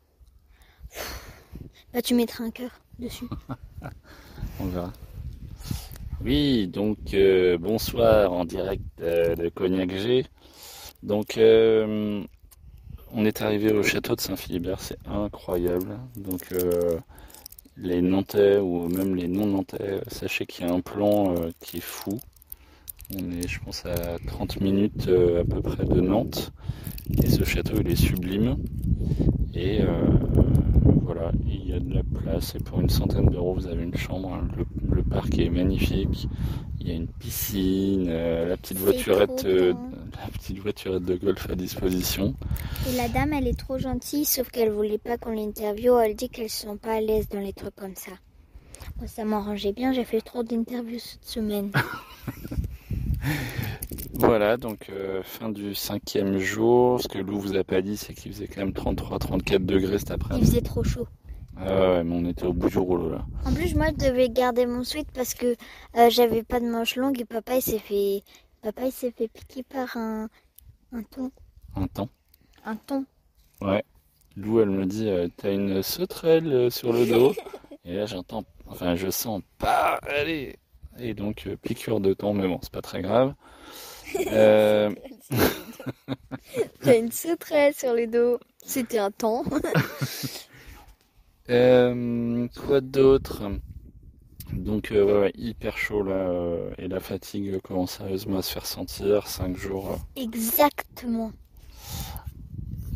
Bah, 1.94 2.02
tu 2.02 2.16
mettras 2.16 2.44
un 2.44 2.50
cœur 2.50 2.72
dessus. 2.98 3.28
On 4.60 4.66
verra. 4.66 4.92
Oui, 6.24 6.68
donc 6.68 7.14
euh, 7.14 7.60
bonsoir 7.60 8.34
en 8.34 8.44
direct 8.44 8.82
euh, 9.02 9.36
de 9.36 9.50
Cognac 9.50 9.92
G. 9.92 10.26
Donc 11.04 11.38
euh, 11.38 12.24
on 13.14 13.26
est 13.26 13.42
arrivé 13.42 13.72
au 13.72 13.84
château 13.84 14.16
de 14.16 14.22
Saint-Philibert, 14.22 14.80
c'est 14.80 14.98
incroyable. 15.08 15.98
Donc 16.16 16.42
euh, 16.52 16.98
les 17.78 18.02
Nantais 18.02 18.58
ou 18.58 18.88
même 18.88 19.16
les 19.16 19.28
non-Nantais, 19.28 20.02
sachez 20.08 20.46
qu'il 20.46 20.66
y 20.66 20.70
a 20.70 20.74
un 20.74 20.82
plan 20.82 21.36
euh, 21.36 21.50
qui 21.62 21.78
est 21.78 21.82
fou. 21.84 22.20
On 23.16 23.32
est, 23.32 23.48
je 23.48 23.60
pense, 23.62 23.86
à 23.86 24.18
30 24.28 24.60
minutes 24.60 25.08
euh, 25.08 25.42
à 25.42 25.46
peu 25.46 25.62
près 25.62 25.86
de 25.86 26.02
Nantes. 26.02 26.52
Et 27.24 27.30
ce 27.30 27.46
château, 27.46 27.76
il 27.80 27.90
est 27.90 27.96
sublime. 27.96 28.58
Et 29.54 29.80
voilà, 31.18 31.32
il 31.48 31.70
y 31.70 31.74
a 31.74 31.80
de 31.80 31.94
la 31.94 32.04
place. 32.04 32.56
Et 32.56 32.60
pour 32.60 32.80
une 32.80 32.90
centaine 32.90 33.28
d'euros, 33.28 33.54
vous 33.54 33.68
avez 33.68 33.84
une 33.84 33.96
chambre. 33.98 34.34
hein. 34.34 34.48
Le, 34.58 34.66
le 34.96 35.04
parc 35.04 35.38
est 35.40 35.50
magnifique. 35.50 36.28
Il 36.80 36.88
y 36.88 36.92
a 36.92 36.96
une 36.96 37.08
piscine, 37.08 38.08
euh, 38.10 38.48
la 38.48 38.58
petite 38.58 38.78
voiturette, 38.78 39.44
euh, 39.46 39.74
la 40.24 40.30
petite 40.32 40.60
voiturette 40.60 41.04
de 41.04 41.16
golf 41.16 41.50
à 41.50 41.56
disposition. 41.56 42.34
Et 42.88 42.96
la 42.96 43.10
dame, 43.10 43.34
elle 43.34 43.48
est 43.48 43.58
trop 43.58 43.78
gentille, 43.78 44.26
sauf 44.26 44.50
qu'elle 44.50 44.72
voulait 44.72 44.98
pas 45.00 45.18
qu'on 45.18 45.32
l'interviewe. 45.32 46.00
Elle 46.00 46.16
dit 46.16 46.30
qu'elles 46.30 46.50
sont 46.50 46.78
pas 46.78 46.94
à 46.96 47.02
l'aise 47.02 47.28
dans 47.30 47.40
les 47.40 47.54
trucs 47.54 47.76
comme 47.76 47.96
ça. 47.96 48.12
Moi, 49.00 49.08
ça 49.08 49.26
m'arrangeait 49.26 49.74
bien. 49.74 49.92
J'ai 49.92 50.06
fait 50.06 50.22
trop 50.22 50.44
d'interviews 50.44 51.00
cette 51.00 51.26
semaine. 51.26 51.72
Voilà, 54.20 54.58
donc 54.58 54.90
euh, 54.90 55.22
fin 55.24 55.50
du 55.50 55.76
cinquième 55.76 56.38
jour. 56.40 57.00
Ce 57.02 57.08
que 57.08 57.20
Lou 57.20 57.40
vous 57.40 57.56
a 57.56 57.64
pas 57.64 57.82
dit, 57.82 57.98
c'est 57.98 58.14
qu'il 58.14 58.34
faisait 58.34 58.48
quand 58.48 58.62
même 58.62 58.72
33-34 58.72 59.64
degrés 59.66 60.00
cet 60.00 60.10
Il 60.10 60.14
après-midi. 60.14 60.46
faisait 60.48 60.62
trop 60.62 60.84
chaud. 60.84 61.08
Ah 61.60 61.92
ouais, 61.92 62.04
mais 62.04 62.16
on 62.16 62.26
était 62.30 62.46
au 62.46 62.54
bout 62.54 62.70
du 62.70 62.78
rouleau 62.78 63.10
là. 63.12 63.26
En 63.46 63.54
plus, 63.54 63.76
moi, 63.76 63.88
je 63.90 64.06
devais 64.08 64.30
garder 64.30 64.66
mon 64.66 64.84
sweat 64.84 65.08
parce 65.12 65.34
que 65.34 65.56
euh, 65.98 66.10
j'avais 66.10 66.44
pas 66.44 66.60
de 66.60 66.66
manches 66.66 66.96
longues 66.96 67.20
et 67.22 67.26
papa, 67.26 67.56
il 67.56 67.62
s'est 67.62 67.80
fait, 67.80 68.24
papa, 68.62 68.84
il 68.86 68.92
s'est 68.92 69.12
fait 69.12 69.28
piquer 69.28 69.64
par 69.64 69.96
un, 69.98 70.30
un 70.94 71.04
thon. 71.04 71.32
Un 71.76 71.88
temps. 71.88 72.10
Un 72.66 72.76
thon. 72.76 73.06
Ouais. 73.62 73.84
Lou, 74.36 74.60
elle 74.62 74.70
me 74.70 74.86
dit, 74.86 75.10
euh, 75.10 75.28
t'as 75.38 75.52
une 75.54 75.82
sauterelle 75.84 76.72
sur 76.72 76.92
le 76.94 77.06
dos. 77.08 77.34
Et 77.86 77.96
là, 77.96 78.06
j'entends, 78.06 78.44
enfin, 78.68 78.96
je 78.96 79.10
sens 79.10 79.42
pas, 79.58 80.00
allez. 80.08 80.58
Et 81.00 81.14
donc, 81.14 81.48
piqûre 81.62 82.00
de 82.00 82.14
thon, 82.14 82.34
mais 82.34 82.48
bon, 82.48 82.60
c'est 82.62 82.72
pas 82.72 82.82
très 82.82 83.02
grave. 83.02 83.34
Euh, 84.32 84.90
T'as 86.82 86.98
une 86.98 87.12
sauterelle 87.12 87.74
sur 87.74 87.94
le 87.94 88.08
dos. 88.08 88.40
C'était 88.64 89.00
un 89.00 89.12
thon. 89.12 89.44
euh, 91.50 92.48
quoi 92.66 92.82
d'autre? 92.82 93.44
Donc, 94.54 94.92
euh, 94.92 95.04
ouais, 95.04 95.20
ouais, 95.20 95.32
hyper 95.36 95.78
chaud 95.78 96.04
là. 96.04 96.32
et 96.78 96.88
la 96.88 97.00
fatigue 97.00 97.60
commence 97.62 97.98
sérieusement 97.98 98.38
à 98.40 98.42
se 98.42 98.54
faire 98.54 98.66
sentir. 98.66 99.28
Cinq 99.28 99.58
jours. 99.58 100.00
Exactement. 100.16 101.32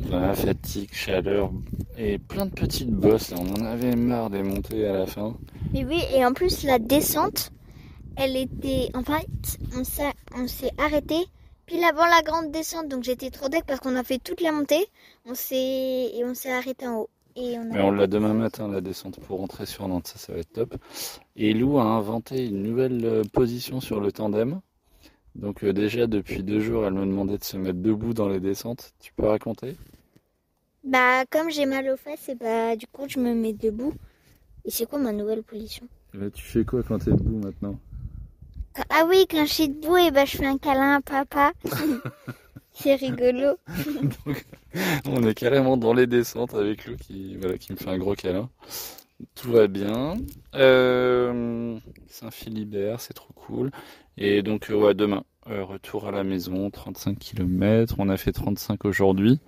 Voilà, 0.07 0.33
fatigue, 0.33 0.89
chaleur 0.91 1.51
et 1.97 2.17
plein 2.17 2.45
de 2.45 2.51
petites 2.51 2.89
bosses. 2.89 3.31
là. 3.31 3.37
On 3.39 3.61
en 3.61 3.65
avait 3.65 3.95
marre 3.95 4.29
des 4.29 4.43
montées 4.43 4.87
à 4.87 4.93
la 4.93 5.05
fin. 5.05 5.37
Mais 5.73 5.85
oui, 5.85 6.01
et 6.13 6.25
en 6.25 6.33
plus, 6.33 6.63
la 6.63 6.79
descente, 6.79 7.51
elle 8.17 8.35
était. 8.37 8.89
En 8.93 9.03
fait, 9.03 9.27
on 9.75 9.83
s'est, 9.83 10.13
on 10.35 10.47
s'est 10.47 10.71
arrêté 10.77 11.15
pile 11.65 11.83
avant 11.83 12.05
la 12.05 12.21
grande 12.21 12.51
descente. 12.51 12.87
Donc 12.87 13.03
j'étais 13.03 13.29
trop 13.29 13.49
deck 13.49 13.63
parce 13.65 13.79
qu'on 13.79 13.95
a 13.95 14.03
fait 14.03 14.19
toute 14.19 14.41
la 14.41 14.51
montée. 14.51 14.85
On 15.25 15.35
s'est. 15.35 16.11
Et 16.13 16.23
on 16.25 16.33
s'est 16.33 16.51
arrêté 16.51 16.87
en 16.87 16.99
haut. 17.01 17.09
Et 17.35 17.57
on 17.57 17.61
a... 17.61 17.75
Mais 17.75 17.81
on 17.81 17.91
l'a 17.91 18.07
demain 18.07 18.33
matin, 18.33 18.67
la 18.67 18.81
descente 18.81 19.19
pour 19.21 19.39
rentrer 19.39 19.65
sur 19.65 19.87
Nantes, 19.87 20.07
ça, 20.07 20.17
ça 20.17 20.33
va 20.33 20.39
être 20.39 20.51
top. 20.51 20.75
Et 21.37 21.53
Lou 21.53 21.79
a 21.79 21.83
inventé 21.83 22.45
une 22.45 22.61
nouvelle 22.61 23.05
euh, 23.05 23.23
position 23.31 23.79
sur 23.79 24.01
le 24.01 24.11
tandem. 24.11 24.59
Donc 25.35 25.63
euh, 25.63 25.71
déjà, 25.71 26.07
depuis 26.07 26.43
deux 26.43 26.59
jours, 26.59 26.85
elle 26.85 26.93
me 26.93 27.05
demandait 27.05 27.37
de 27.37 27.43
se 27.45 27.55
mettre 27.55 27.79
debout 27.79 28.13
dans 28.13 28.27
les 28.27 28.41
descentes. 28.41 28.91
Tu 28.99 29.13
peux 29.13 29.27
raconter? 29.27 29.77
Bah, 30.83 31.25
comme 31.29 31.49
j'ai 31.49 31.65
mal 31.65 31.87
aux 31.89 31.95
fesses, 31.95 32.27
et 32.27 32.35
bah, 32.35 32.75
du 32.75 32.87
coup, 32.87 33.03
je 33.07 33.19
me 33.19 33.33
mets 33.33 33.53
debout. 33.53 33.93
Et 34.65 34.71
c'est 34.71 34.85
quoi 34.85 34.99
ma 34.99 35.13
nouvelle 35.13 35.43
position? 35.43 35.87
Tu 36.33 36.43
fais 36.43 36.65
quoi 36.65 36.83
quand 36.83 36.99
t'es 36.99 37.11
debout 37.11 37.37
maintenant? 37.37 37.79
Ah 38.89 39.05
oui, 39.07 39.25
quand 39.29 39.45
je 39.45 39.51
suis 39.53 39.69
debout, 39.69 39.97
et 39.97 40.11
bah, 40.11 40.25
je 40.25 40.37
fais 40.37 40.45
un 40.45 40.57
câlin 40.57 40.95
à 40.95 41.01
papa. 41.01 41.51
c'est 42.73 42.95
rigolo. 42.95 43.55
On 45.05 45.23
est 45.23 45.33
carrément 45.33 45.77
dans 45.77 45.93
les 45.93 46.07
descentes 46.07 46.53
avec 46.53 46.85
Lou 46.85 46.95
qui, 46.95 47.35
voilà, 47.37 47.57
qui 47.57 47.73
me 47.73 47.77
fait 47.77 47.89
un 47.89 47.97
gros 47.97 48.15
câlin. 48.15 48.49
Tout 49.35 49.51
va 49.51 49.67
bien. 49.67 50.15
Euh, 50.55 51.77
Saint-Philibert, 52.07 52.99
c'est 53.01 53.13
trop 53.13 53.33
cool. 53.35 53.71
Et 54.17 54.41
donc, 54.41 54.69
euh, 54.71 54.75
ouais, 54.75 54.93
demain, 54.93 55.23
euh, 55.49 55.63
retour 55.63 56.07
à 56.07 56.11
la 56.11 56.23
maison, 56.23 56.69
35 56.69 57.19
km. 57.19 57.95
On 57.99 58.09
a 58.09 58.17
fait 58.17 58.31
35 58.31 58.85
aujourd'hui. 58.85 59.39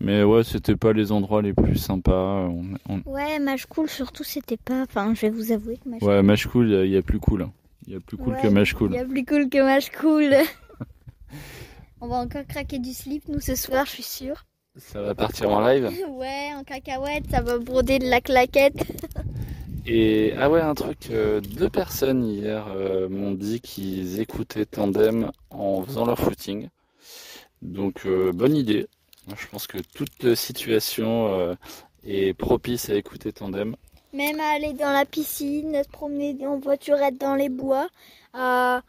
Mais 0.00 0.24
ouais, 0.24 0.42
c'était 0.42 0.74
pas 0.74 0.92
les 0.92 1.12
endroits 1.12 1.40
les 1.42 1.52
plus 1.52 1.76
sympas. 1.76 2.48
On, 2.48 2.64
on- 2.88 3.02
Ouais, 3.10 3.38
match 3.38 3.66
cool, 3.66 3.88
surtout, 3.88 4.24
c'était 4.24 4.56
pas. 4.56 4.82
Enfin, 4.82 5.14
je 5.14 5.20
vais 5.22 5.30
vous 5.30 5.52
avouer 5.52 5.76
que 5.76 5.88
match 5.88 6.02
Ouais, 6.02 6.22
Match 6.22 6.46
Cool, 6.48 6.68
il 6.68 6.72
y, 6.72 6.76
a- 6.76 6.84
il 6.84 6.90
y 6.90 6.96
a 6.96 7.02
plus 7.02 7.20
cool. 7.20 7.42
hein. 7.42 7.52
Il 7.86 7.92
y 7.92 7.96
a 7.96 8.00
plus 8.00 8.16
cool 8.16 8.32
Ouais, 8.34 8.42
que 8.42 8.46
Il 8.48 8.74
Cool. 8.74 8.94
y 8.94 8.98
a 8.98 9.04
plus 9.04 9.24
cool 9.24 9.48
que 9.48 9.62
match 9.62 9.90
cool. 9.90 10.34
On 12.00 12.08
va 12.08 12.16
encore 12.16 12.46
craquer 12.46 12.78
du 12.78 12.92
slip, 12.92 13.28
nous, 13.28 13.40
ce 13.40 13.54
soir, 13.54 13.86
je 13.86 13.90
suis 13.92 14.02
sûre. 14.02 14.44
Ça 14.76 15.00
va 15.02 15.14
partir 15.14 15.50
en 15.50 15.66
live. 15.66 15.90
Ouais, 16.10 16.50
en 16.54 16.64
cacahuète, 16.64 17.30
ça 17.30 17.40
va 17.42 17.58
broder 17.58 17.98
de 17.98 18.06
la 18.08 18.20
claquette. 18.20 18.76
Et 19.86 20.32
ah 20.38 20.48
ouais, 20.48 20.60
un 20.62 20.74
truc, 20.74 21.08
euh, 21.10 21.40
deux 21.40 21.68
personnes 21.68 22.24
hier 22.24 22.66
euh, 22.74 23.08
m'ont 23.08 23.32
dit 23.32 23.60
qu'ils 23.60 24.18
écoutaient 24.20 24.64
Tandem 24.64 25.30
en 25.50 25.82
faisant 25.82 26.06
leur 26.06 26.18
footing. 26.18 26.68
Donc 27.62 28.06
euh, 28.06 28.32
bonne 28.32 28.56
idée. 28.56 28.86
Moi, 29.26 29.36
Je 29.38 29.46
pense 29.48 29.66
que 29.66 29.78
toute 29.94 30.34
situation 30.34 31.28
euh, 31.38 31.54
est 32.04 32.34
propice 32.34 32.88
à 32.88 32.94
écouter 32.94 33.32
Tandem. 33.32 33.76
Même 34.14 34.38
à 34.40 34.50
aller 34.50 34.72
dans 34.74 34.92
la 34.92 35.04
piscine, 35.04 35.74
à 35.74 35.82
se 35.82 35.88
promener 35.88 36.46
en 36.46 36.58
voiturette 36.58 37.18
dans 37.18 37.34
les 37.34 37.48
bois, 37.48 37.88
à, 38.32 38.82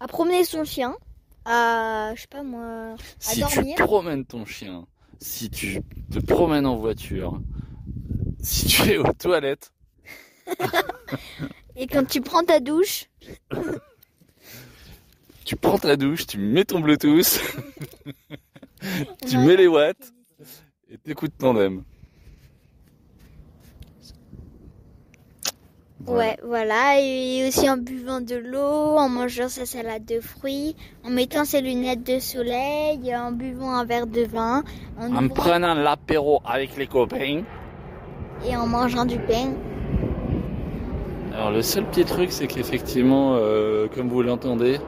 à 0.00 0.08
promener 0.08 0.44
son 0.44 0.64
chien, 0.64 0.96
à, 1.44 2.12
je 2.16 2.22
sais 2.22 2.26
pas 2.26 2.42
moi, 2.42 2.96
Si 3.20 3.40
dormir. 3.40 3.76
tu 3.76 3.82
promènes 3.84 4.24
ton 4.24 4.44
chien, 4.44 4.86
si 5.20 5.48
tu 5.48 5.80
te 6.12 6.18
promènes 6.18 6.66
en 6.66 6.76
voiture, 6.76 7.40
si 8.42 8.66
tu 8.66 8.82
es 8.90 8.96
aux 8.98 9.12
toilettes, 9.12 9.72
et 11.76 11.86
quand 11.86 12.04
tu 12.06 12.20
prends 12.20 12.42
ta 12.42 12.58
douche, 12.58 13.04
tu 15.44 15.54
prends 15.56 15.78
ta 15.78 15.96
douche, 15.96 16.26
tu 16.26 16.38
mets 16.38 16.64
ton 16.64 16.80
Bluetooth, 16.80 17.40
tu 19.28 19.38
mets 19.38 19.56
les 19.56 19.68
watts 19.68 20.12
et 20.90 20.98
t'écoutes 20.98 21.36
Tandem. 21.38 21.84
Voilà. 26.06 26.20
Ouais, 26.30 26.36
voilà, 26.46 27.00
et 27.00 27.46
aussi 27.48 27.68
en 27.68 27.76
buvant 27.76 28.20
de 28.20 28.36
l'eau, 28.36 28.96
en 28.96 29.08
mangeant 29.08 29.48
sa 29.48 29.66
salade 29.66 30.04
de 30.04 30.20
fruits, 30.20 30.76
en 31.04 31.10
mettant 31.10 31.44
ses 31.44 31.60
lunettes 31.60 32.04
de 32.06 32.18
soleil, 32.20 33.14
en 33.16 33.32
buvant 33.32 33.72
un 33.72 33.84
verre 33.84 34.06
de 34.06 34.22
vin, 34.22 34.62
en 35.00 35.06
En 35.14 35.24
ouvrant- 35.24 35.28
prenant 35.34 35.74
l'apéro 35.74 36.40
avec 36.46 36.76
les 36.76 36.86
copains. 36.86 37.42
et 38.48 38.56
en 38.56 38.66
mangeant 38.66 39.04
du 39.04 39.18
pain. 39.18 39.52
Alors 41.34 41.50
le 41.50 41.62
seul 41.62 41.84
petit 41.84 42.04
truc, 42.04 42.30
c'est 42.32 42.46
qu'effectivement, 42.46 43.34
euh, 43.34 43.86
comme 43.94 44.08
vous 44.08 44.22
l'entendez, 44.22 44.78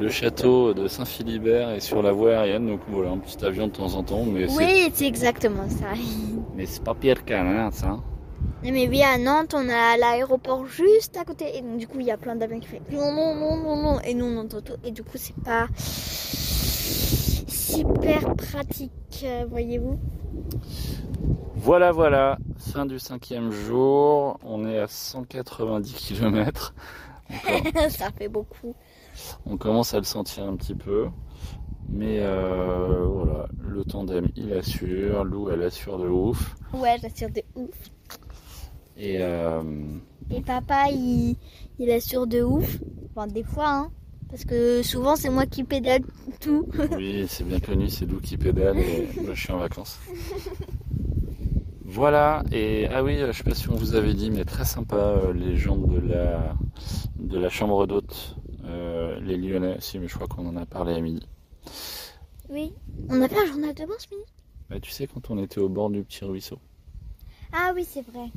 le 0.00 0.08
château 0.10 0.74
de 0.74 0.88
Saint-Philibert 0.88 1.70
est 1.70 1.80
sur 1.80 2.02
la 2.02 2.12
voie 2.12 2.38
aérienne, 2.38 2.66
donc 2.66 2.80
voilà, 2.88 3.10
un 3.10 3.18
petit 3.18 3.44
avion 3.44 3.66
de 3.68 3.72
temps 3.72 3.94
en 3.94 4.02
temps, 4.02 4.24
mais 4.24 4.48
c'est 4.48 4.56
Oui, 4.58 4.90
c'est 4.92 5.06
exactement 5.06 5.68
ça. 5.68 5.86
mais 6.56 6.66
c'est 6.66 6.82
pas 6.82 6.94
pire 6.94 7.24
qu'un 7.24 7.46
hein. 7.46 7.70
Non, 7.84 8.00
Mais 8.62 8.88
oui, 8.88 9.02
à 9.02 9.18
Nantes, 9.18 9.54
on 9.54 9.68
a 9.68 9.96
l'aéroport 9.96 10.66
juste 10.66 11.16
à 11.16 11.24
côté. 11.24 11.56
Et 11.56 11.62
donc, 11.62 11.78
du 11.78 11.88
coup, 11.88 11.98
il 12.00 12.06
y 12.06 12.10
a 12.10 12.16
plein 12.16 12.36
d'avions 12.36 12.60
qui 12.60 12.68
font 12.68 12.80
non, 12.90 13.12
non, 13.12 13.34
non, 13.34 13.56
non, 13.56 13.76
non. 13.76 14.00
Et 14.00 14.14
nous, 14.14 14.24
on 14.24 14.38
entend 14.38 14.60
tout. 14.60 14.76
Et 14.84 14.92
du 14.92 15.02
coup, 15.02 15.16
c'est 15.16 15.34
pas 15.44 15.66
super 17.82 18.34
pratique, 18.36 19.24
euh, 19.24 19.46
voyez-vous. 19.48 19.98
Voilà, 21.54 21.92
voilà, 21.92 22.38
fin 22.58 22.86
du 22.86 22.98
cinquième 22.98 23.50
jour, 23.50 24.38
on 24.44 24.66
est 24.66 24.78
à 24.78 24.88
190 24.88 25.94
km. 25.94 26.74
ça 27.88 28.10
fait 28.10 28.28
beaucoup. 28.28 28.74
On 29.46 29.56
commence 29.56 29.94
à 29.94 29.98
le 29.98 30.04
sentir 30.04 30.44
un 30.44 30.56
petit 30.56 30.74
peu. 30.74 31.08
Mais 31.88 32.18
euh, 32.20 33.04
voilà, 33.06 33.46
le 33.60 33.84
tandem 33.84 34.28
il 34.34 34.52
assure, 34.54 35.24
Lou 35.24 35.50
elle 35.50 35.62
assure 35.62 35.98
de 35.98 36.08
ouf. 36.08 36.56
Ouais, 36.72 36.96
j'assure 37.00 37.30
de 37.30 37.42
ouf. 37.54 37.91
Et 38.96 39.18
euh, 39.20 39.62
Et 40.30 40.40
papa, 40.42 40.88
il, 40.90 41.36
il 41.78 41.90
assure 41.90 42.26
de 42.26 42.42
ouf. 42.42 42.78
Enfin, 43.10 43.26
des 43.26 43.42
fois, 43.42 43.68
hein. 43.68 43.90
Parce 44.32 44.46
que 44.46 44.82
souvent, 44.82 45.14
c'est 45.14 45.28
moi 45.28 45.44
qui 45.44 45.62
pédale 45.62 46.02
tout. 46.40 46.66
oui, 46.96 47.26
c'est 47.28 47.44
bien 47.44 47.60
connu, 47.60 47.90
c'est 47.90 48.06
Lou 48.06 48.18
qui 48.18 48.38
pédale 48.38 48.78
et 48.78 49.08
moi 49.20 49.34
je 49.34 49.40
suis 49.42 49.52
en 49.52 49.58
vacances. 49.58 49.98
Voilà, 51.84 52.42
et 52.50 52.86
ah 52.88 53.04
oui, 53.04 53.18
je 53.18 53.32
sais 53.32 53.42
pas 53.42 53.54
si 53.54 53.68
on 53.68 53.74
vous 53.74 53.94
avait 53.94 54.14
dit, 54.14 54.30
mais 54.30 54.46
très 54.46 54.64
sympa 54.64 54.96
euh, 54.96 55.34
les 55.34 55.56
gens 55.56 55.76
de 55.76 55.98
la, 55.98 56.56
de 57.18 57.38
la 57.38 57.50
chambre 57.50 57.86
d'hôte, 57.86 58.36
euh, 58.64 59.20
les 59.20 59.36
Lyonnais, 59.36 59.76
si, 59.80 59.98
mais 59.98 60.08
je 60.08 60.14
crois 60.14 60.26
qu'on 60.26 60.46
en 60.46 60.56
a 60.56 60.64
parlé 60.64 60.94
à 60.94 61.00
midi. 61.00 61.28
Oui. 62.48 62.72
On 63.10 63.20
a 63.20 63.28
fait 63.28 63.38
un 63.38 63.44
journal 63.46 63.74
de 63.74 63.84
bord 63.84 64.00
ce 64.00 64.06
midi 64.10 64.24
Bah, 64.70 64.80
tu 64.80 64.90
sais, 64.90 65.06
quand 65.06 65.28
on 65.28 65.36
était 65.36 65.60
au 65.60 65.68
bord 65.68 65.90
du 65.90 66.02
petit 66.02 66.24
ruisseau. 66.24 66.58
Ah 67.52 67.72
oui, 67.74 67.86
c'est 67.88 68.02
vrai. 68.10 68.30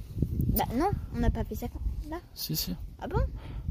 Bah 0.58 0.65
non, 0.73 0.89
on 1.15 1.19
n'a 1.19 1.30
pas 1.30 1.43
fait 1.43 1.56
ça 1.56 1.67
là. 2.10 2.17
Si, 2.34 2.56
si. 2.56 2.75
Ah 3.01 3.08
bon? 3.08 3.21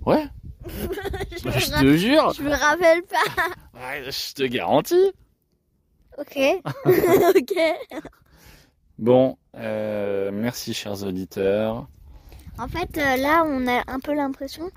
Ouais, 0.06 0.26
je, 0.66 1.44
bah, 1.44 1.58
je 1.58 1.70
te 1.80 1.96
jure, 1.96 2.32
je 2.34 2.42
me 2.42 2.50
rappelle 2.50 3.02
pas. 3.04 3.44
Ouais, 3.74 4.10
je 4.10 4.34
te 4.34 4.44
garantis. 4.44 5.12
Ok. 6.18 6.38
ok. 6.86 7.58
Bon, 8.98 9.36
euh, 9.56 10.30
merci 10.32 10.72
chers 10.72 11.02
auditeurs. 11.02 11.88
En 12.58 12.68
fait, 12.68 12.96
euh, 12.98 13.16
là, 13.16 13.44
on 13.46 13.66
a 13.66 13.82
un 13.88 13.98
peu 13.98 14.14
l'impression 14.14 14.70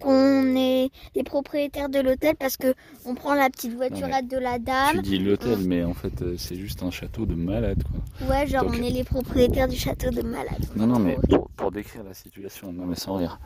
qu'on 0.00 0.56
est 0.56 0.90
les 1.14 1.22
propriétaires 1.22 1.88
de 1.88 1.98
l'hôtel 2.00 2.34
parce 2.38 2.56
que 2.56 2.74
on 3.04 3.14
prend 3.14 3.34
la 3.34 3.50
petite 3.50 3.74
voiturette 3.74 4.28
de 4.28 4.36
la 4.38 4.58
Tu 4.58 4.64
dame. 4.64 5.02
dis 5.02 5.18
l'hôtel, 5.18 5.58
mais 5.66 5.82
en 5.84 5.94
fait, 5.94 6.22
euh, 6.22 6.34
c'est 6.38 6.56
juste 6.56 6.82
un 6.82 6.90
château 6.90 7.26
de 7.26 7.34
malade, 7.34 7.82
quoi. 7.84 8.28
Ouais, 8.28 8.46
genre 8.46 8.64
Donc- 8.64 8.74
on 8.78 8.82
est 8.82 8.90
les 8.90 9.04
propriétaires 9.04 9.68
du 9.68 9.76
château 9.76 10.10
de 10.10 10.22
malade. 10.22 10.64
Non, 10.76 10.86
non, 10.86 10.98
mais 10.98 11.16
pour, 11.28 11.48
pour 11.50 11.70
décrire 11.72 12.04
la 12.04 12.14
situation, 12.14 12.72
non, 12.72 12.86
mais 12.86 12.96
sans 12.96 13.16
rire. 13.16 13.40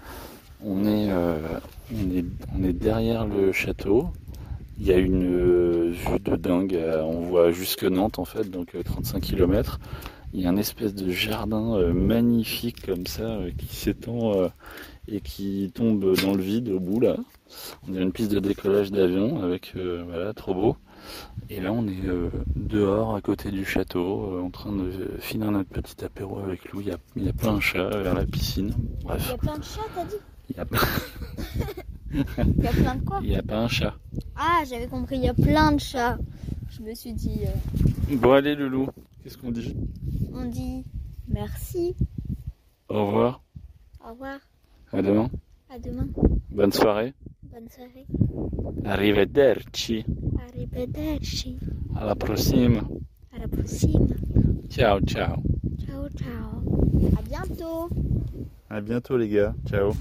On 0.64 0.84
est, 0.84 1.10
euh, 1.10 1.38
on 1.92 2.10
est, 2.16 2.24
on 2.58 2.62
est 2.64 2.72
derrière 2.72 3.26
le 3.26 3.50
château. 3.52 4.08
Il 4.78 4.86
y 4.86 4.92
a 4.92 4.96
une 4.96 5.24
euh, 5.24 5.90
vue 5.92 6.18
de 6.20 6.36
dingue. 6.36 6.78
On 7.02 7.20
voit 7.22 7.50
jusque 7.52 7.84
Nantes 7.84 8.18
en 8.18 8.24
fait, 8.24 8.50
donc 8.50 8.74
euh, 8.74 8.82
35 8.82 9.20
km. 9.20 9.78
Il 10.34 10.40
y 10.40 10.46
a 10.46 10.48
un 10.48 10.56
espèce 10.56 10.94
de 10.94 11.10
jardin 11.10 11.74
euh, 11.76 11.92
magnifique 11.92 12.86
comme 12.86 13.06
ça 13.06 13.38
qui 13.58 13.74
s'étend 13.76 14.32
et 15.08 15.20
qui 15.20 15.70
tombe 15.74 16.14
dans 16.20 16.34
le 16.34 16.42
vide 16.42 16.68
au 16.70 16.80
bout 16.80 17.00
là. 17.00 17.16
On 17.88 17.94
a 17.94 18.00
une 18.00 18.12
piste 18.12 18.30
de 18.32 18.40
décollage 18.40 18.90
d'avion 18.90 19.42
avec 19.42 19.72
euh, 19.76 20.02
voilà 20.06 20.32
trop 20.32 20.54
beau. 20.54 20.76
Et 21.50 21.60
là 21.60 21.72
on 21.72 21.86
est 21.88 22.06
euh, 22.06 22.30
dehors 22.54 23.14
à 23.16 23.20
côté 23.20 23.50
du 23.50 23.64
château 23.64 24.36
euh, 24.36 24.42
en 24.42 24.50
train 24.50 24.72
de 24.72 24.90
finir 25.18 25.50
notre 25.50 25.68
petit 25.68 26.04
apéro 26.04 26.38
avec 26.38 26.70
Lou. 26.72 26.80
Il 26.80 26.88
y 26.88 26.92
a, 26.92 26.98
il 27.16 27.24
y 27.24 27.28
a 27.28 27.32
plein 27.32 27.54
de 27.54 27.60
chats 27.60 27.88
vers 27.90 28.14
la 28.14 28.24
piscine. 28.24 28.72
Il 29.00 29.04
Bref, 29.04 29.28
y 29.28 29.32
a 29.32 29.38
plein 29.38 29.58
de 29.58 29.64
chats, 29.64 29.80
t'as 29.94 30.04
dit? 30.04 30.14
Il 30.50 30.56
y 30.56 30.60
a, 30.60 30.66
Il 32.14 32.62
y 32.62 32.66
a 32.66 32.70
plein 32.72 32.94
de 32.96 33.04
quoi? 33.04 33.20
Il 33.22 33.30
y 33.30 33.36
a 33.36 33.42
pas 33.42 33.58
un 33.58 33.68
chat. 33.68 33.94
Ah, 34.36 34.62
j'avais 34.68 34.86
compris, 34.86 35.16
il 35.16 35.24
y 35.24 35.28
a 35.28 35.34
plein 35.34 35.72
de 35.72 35.80
chats. 35.80 36.18
Je 36.70 36.82
me 36.82 36.94
suis 36.94 37.12
dit, 37.12 37.40
euh, 37.46 38.16
Bon 38.16 38.32
allez 38.32 38.54
Loulou, 38.54 38.88
qu'est-ce 39.22 39.36
qu'on 39.38 39.50
dit? 39.50 39.74
on 40.34 40.44
dit 40.46 40.84
merci, 41.28 41.94
Au 42.88 43.06
revoir, 43.06 43.42
au 44.04 44.10
revoir, 44.10 44.38
à 44.92 45.00
demain, 45.00 45.30
à 45.70 45.78
demain, 45.78 46.06
bonne 46.50 46.72
soirée, 46.72 47.14
bonne 47.44 47.66
soirée, 47.68 48.06
arrivederci, 48.84 50.04
arrivederci, 50.38 51.56
à 51.96 52.04
la 52.04 52.14
prochaine, 52.14 52.82
à 53.34 53.38
la 53.38 53.48
prochaine, 53.48 54.14
ciao 54.68 55.00
ciao. 55.00 55.36
ciao 55.78 56.08
ciao, 56.10 56.62
à 57.16 57.22
bientôt. 57.22 57.88
À 58.68 58.80
bientôt 58.82 59.16
les 59.16 59.28
gars, 59.30 59.54
ciao. 59.66 59.92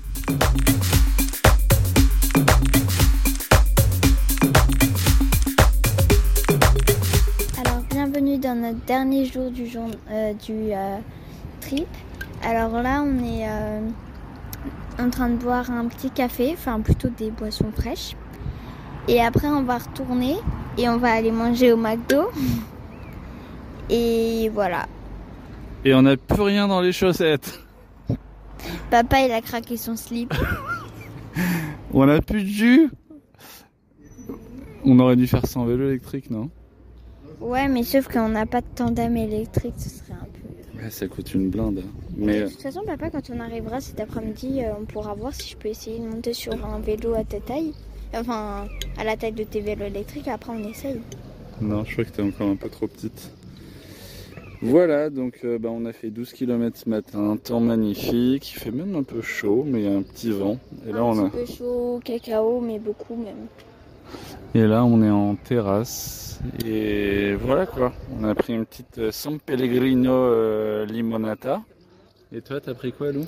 Alors, 7.57 7.81
bienvenue 7.89 8.37
dans 8.37 8.61
notre 8.61 8.85
dernier 8.85 9.25
jour 9.25 9.51
du, 9.51 9.67
jour, 9.67 9.87
euh, 10.09 10.33
du 10.33 10.73
euh, 10.73 10.97
trip. 11.61 11.87
Alors 12.43 12.81
là, 12.81 13.03
on 13.03 13.23
est 13.23 13.47
euh, 13.47 13.89
en 15.01 15.09
train 15.09 15.29
de 15.29 15.35
boire 15.35 15.69
un 15.71 15.87
petit 15.87 16.11
café, 16.11 16.51
enfin 16.53 16.79
plutôt 16.79 17.09
des 17.09 17.31
boissons 17.31 17.71
fraîches. 17.71 18.15
Et 19.07 19.21
après, 19.21 19.47
on 19.47 19.63
va 19.63 19.79
retourner 19.79 20.35
et 20.77 20.87
on 20.87 20.97
va 20.97 21.11
aller 21.11 21.31
manger 21.31 21.73
au 21.73 21.77
McDo. 21.77 22.29
Et 23.89 24.49
voilà. 24.53 24.85
Et 25.83 25.93
on 25.93 26.03
n'a 26.03 26.15
plus 26.15 26.41
rien 26.41 26.67
dans 26.67 26.79
les 26.79 26.93
chaussettes. 26.93 27.59
Papa, 28.89 29.21
il 29.21 29.31
a 29.31 29.41
craqué 29.41 29.75
son 29.75 29.95
slip. 29.95 30.33
On 31.93 32.05
n'a 32.05 32.21
plus 32.21 32.43
de 32.43 32.47
jus. 32.47 32.89
On 34.85 34.97
aurait 34.99 35.15
dû 35.17 35.27
faire 35.27 35.45
ça 35.45 35.59
en 35.59 35.65
vélo 35.65 35.89
électrique, 35.89 36.29
non? 36.29 36.49
Ouais, 37.41 37.67
mais 37.67 37.83
sauf 37.83 38.07
qu'on 38.07 38.29
n'a 38.29 38.45
pas 38.45 38.61
de 38.61 38.67
tandem 38.75 39.17
électrique, 39.17 39.73
ce 39.77 39.89
serait 39.89 40.13
un 40.13 40.20
peu. 40.20 40.20
Ouais, 40.81 40.89
ça 40.89 41.07
coûte 41.07 41.33
une 41.33 41.49
blinde. 41.49 41.75
De 41.75 41.83
Mais 42.25 42.45
toute 42.47 42.61
façon, 42.61 42.81
papa, 42.85 43.09
quand 43.11 43.29
on 43.29 43.39
arrivera 43.39 43.81
cet 43.81 43.99
après-midi, 43.99 44.63
euh, 44.63 44.73
on 44.79 44.85
pourra 44.85 45.13
voir 45.13 45.33
si 45.33 45.49
je 45.49 45.57
peux 45.57 45.69
essayer 45.69 45.99
de 45.99 46.05
monter 46.05 46.33
sur 46.33 46.53
un 46.65 46.79
vélo 46.79 47.13
à 47.13 47.23
ta 47.23 47.39
taille. 47.39 47.73
Enfin, 48.13 48.67
à 48.97 49.03
la 49.03 49.15
taille 49.15 49.33
de 49.33 49.43
tes 49.43 49.61
vélos 49.61 49.85
électriques. 49.85 50.27
Après, 50.27 50.51
on 50.53 50.63
essaye. 50.69 51.01
non, 51.61 51.85
je 51.85 51.93
crois 51.93 52.05
que 52.05 52.11
t'es 52.11 52.21
encore 52.21 52.49
un 52.49 52.55
peu 52.55 52.69
trop 52.69 52.87
petite. 52.87 53.31
Voilà, 54.61 55.09
donc 55.09 55.39
euh, 55.43 55.57
bah, 55.57 55.69
on 55.71 55.85
a 55.85 55.93
fait 55.93 56.11
12 56.11 56.33
km 56.33 56.77
ce 56.77 56.89
matin, 56.89 57.37
temps 57.37 57.59
magnifique, 57.59 58.51
il 58.51 58.59
fait 58.59 58.71
même 58.71 58.95
un 58.95 59.03
peu 59.03 59.21
chaud, 59.21 59.63
mais 59.65 59.81
il 59.81 59.85
y 59.85 59.93
a 59.93 59.95
un 59.97 60.03
petit 60.03 60.31
vent. 60.31 60.59
Et 60.87 60.91
là, 60.91 61.01
un 61.01 61.03
on 61.03 61.17
a... 61.25 61.29
petit 61.29 61.29
peu 61.31 61.45
chaud, 61.45 61.99
cacao, 62.03 62.61
mais 62.61 62.79
beaucoup 62.79 63.15
même. 63.15 63.47
Et 64.53 64.67
là, 64.67 64.83
on 64.83 65.01
est 65.01 65.09
en 65.09 65.35
terrasse. 65.35 66.39
Et 66.65 67.35
voilà 67.35 67.65
quoi. 67.65 67.93
On 68.19 68.23
a 68.25 68.35
pris 68.35 68.53
une 68.53 68.65
petite 68.65 68.97
euh, 68.97 69.11
San 69.11 69.39
Pellegrino 69.39 70.11
euh, 70.11 70.85
limonata. 70.85 71.61
Et 72.33 72.41
toi, 72.41 72.59
t'as 72.59 72.73
pris 72.73 72.91
quoi, 72.91 73.11
Lou? 73.11 73.23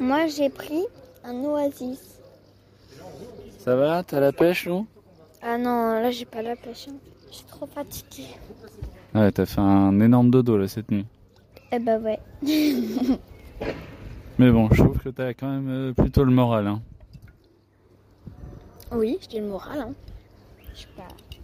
Moi, 0.00 0.26
j'ai 0.26 0.48
pris 0.50 0.84
un 1.24 1.34
oasis. 1.44 2.18
Ça 3.58 3.76
va? 3.76 4.02
T'as 4.02 4.20
la 4.20 4.32
pêche, 4.32 4.66
Lou? 4.66 4.86
Ah 5.42 5.56
non, 5.58 6.00
là, 6.00 6.10
j'ai 6.10 6.24
pas 6.24 6.42
la 6.42 6.56
pêche. 6.56 6.88
hein. 6.90 6.94
Je 7.30 7.36
suis 7.36 7.44
trop 7.46 7.66
fatiguée. 7.66 8.28
Ouais, 9.14 9.30
t'as 9.32 9.46
fait 9.46 9.60
un 9.60 9.98
énorme 10.00 10.30
dodo 10.30 10.56
là 10.58 10.68
cette 10.68 10.90
nuit. 10.90 11.06
Eh 11.72 11.78
bah 11.78 11.98
ouais. 11.98 12.18
Mais 14.38 14.50
bon, 14.50 14.68
je 14.72 14.82
trouve 14.82 14.98
que 14.98 15.08
t'as 15.08 15.32
quand 15.34 15.48
même 15.48 15.68
euh, 15.68 15.92
plutôt 15.92 16.24
le 16.24 16.30
moral. 16.32 16.66
Hein. 16.66 16.80
Oui, 18.92 19.18
j'ai 19.30 19.40
le 19.40 19.48
moral. 19.48 19.80
Hein. 19.80 19.94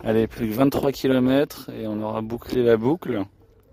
Allez, 0.05 0.27
plus 0.27 0.49
que 0.49 0.53
23 0.55 0.92
km 0.92 1.71
et 1.71 1.87
on 1.87 2.01
aura 2.03 2.21
bouclé 2.23 2.62
la 2.62 2.77
boucle. 2.77 3.25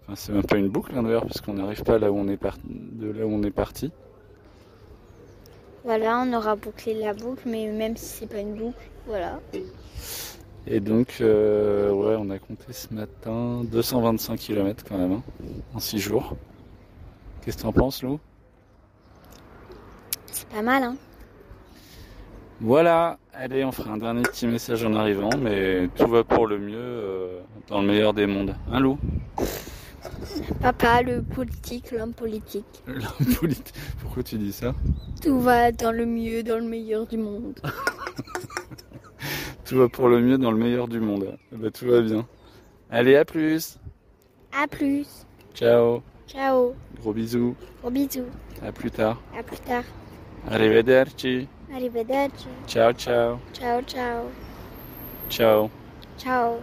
Enfin, 0.04 0.16
c'est 0.16 0.32
même 0.32 0.44
pas 0.44 0.58
une 0.58 0.70
boucle 0.70 0.94
hein, 0.96 1.04
d'ailleurs, 1.04 1.26
parce 1.26 1.42
qu'on 1.42 1.54
n'arrive 1.54 1.84
pas 1.84 1.98
là 1.98 2.12
où 2.12 2.18
on 2.18 2.28
est 2.28 2.38
par- 2.38 2.58
de 2.66 3.12
là 3.12 3.26
où 3.26 3.32
on 3.32 3.44
est 3.44 3.52
parti. 3.52 3.92
Voilà, 5.86 6.20
on 6.26 6.34
aura 6.34 6.56
bouclé 6.56 6.94
la 6.96 7.14
boucle, 7.14 7.44
mais 7.48 7.68
même 7.72 7.96
si 7.98 8.06
c'est 8.06 8.28
pas 8.28 8.40
une 8.40 8.54
boucle, 8.56 8.90
voilà. 9.08 9.40
Et 10.68 10.80
donc, 10.82 11.18
euh, 11.22 11.90
ouais, 11.92 12.16
on 12.20 12.30
a 12.30 12.38
compté 12.38 12.74
ce 12.74 12.94
matin 12.94 13.64
225 13.64 14.38
km 14.40 14.84
quand 14.88 14.98
même, 14.98 15.14
hein, 15.14 15.24
en 15.74 15.80
6 15.80 16.00
jours. 16.00 16.36
Qu'est-ce 17.42 17.58
que 17.58 17.62
t'en 17.64 17.72
penses, 17.72 18.04
Lou? 18.04 18.20
C'est 20.28 20.48
pas 20.50 20.62
mal, 20.62 20.84
hein. 20.84 20.96
Voilà, 22.62 23.18
allez, 23.34 23.64
on 23.64 23.72
fera 23.72 23.92
un 23.92 23.98
dernier 23.98 24.24
petit 24.24 24.46
message 24.46 24.84
en 24.84 24.94
arrivant, 24.96 25.30
mais 25.42 25.88
tout 25.96 26.08
va 26.08 26.24
pour 26.26 26.46
le 26.46 26.60
mieux 26.60 26.76
euh, 26.78 27.40
dans 27.70 27.80
le 27.82 27.88
meilleur 27.88 28.14
des 28.14 28.28
mondes. 28.28 28.54
Hein, 28.72 28.80
Lou? 28.82 28.98
Papa, 30.62 31.02
le 31.02 31.22
politique, 31.22 31.92
l'homme 31.92 32.14
politique. 32.14 32.66
L'homme 32.88 33.34
politique. 33.40 33.74
Pourquoi 34.02 34.24
tu 34.24 34.38
dis 34.38 34.52
ça? 34.52 34.74
Tout 35.22 35.40
va 35.40 35.72
dans 35.72 35.94
le 35.94 36.06
mieux, 36.06 36.44
dans 36.44 36.58
le 36.58 36.66
meilleur 36.66 37.08
du 37.08 37.18
monde. 37.18 37.58
Tout 39.66 39.78
va 39.78 39.88
pour 39.88 40.10
le 40.10 40.20
mieux 40.20 40.38
dans 40.38 40.52
le 40.52 40.58
meilleur 40.58 40.88
du 40.88 41.00
monde. 41.00 41.38
Eh 41.54 41.56
ben, 41.56 41.70
tout 41.70 41.86
va 41.86 42.02
bien. 42.02 42.26
Allez, 42.90 43.16
à 43.16 43.24
plus 43.24 43.78
À 44.52 44.68
plus. 44.68 45.06
Ciao 45.54 46.02
Ciao. 46.28 46.74
Gros 47.00 47.14
bisous, 47.14 47.56
Gros 47.82 47.92
bisous. 47.92 48.26
à 48.66 48.72
plus 48.72 48.90
tard. 48.90 49.22
À 49.38 49.44
plus 49.44 49.60
tard. 49.60 49.84
Arrivederci 50.50 51.48
Arrivederci. 51.74 52.48
Ciao, 52.68 52.92
ciao 52.94 53.40
Ciao, 53.54 53.82
ciao. 53.84 54.32
Ciao 55.30 55.70
Ciao. 56.18 56.58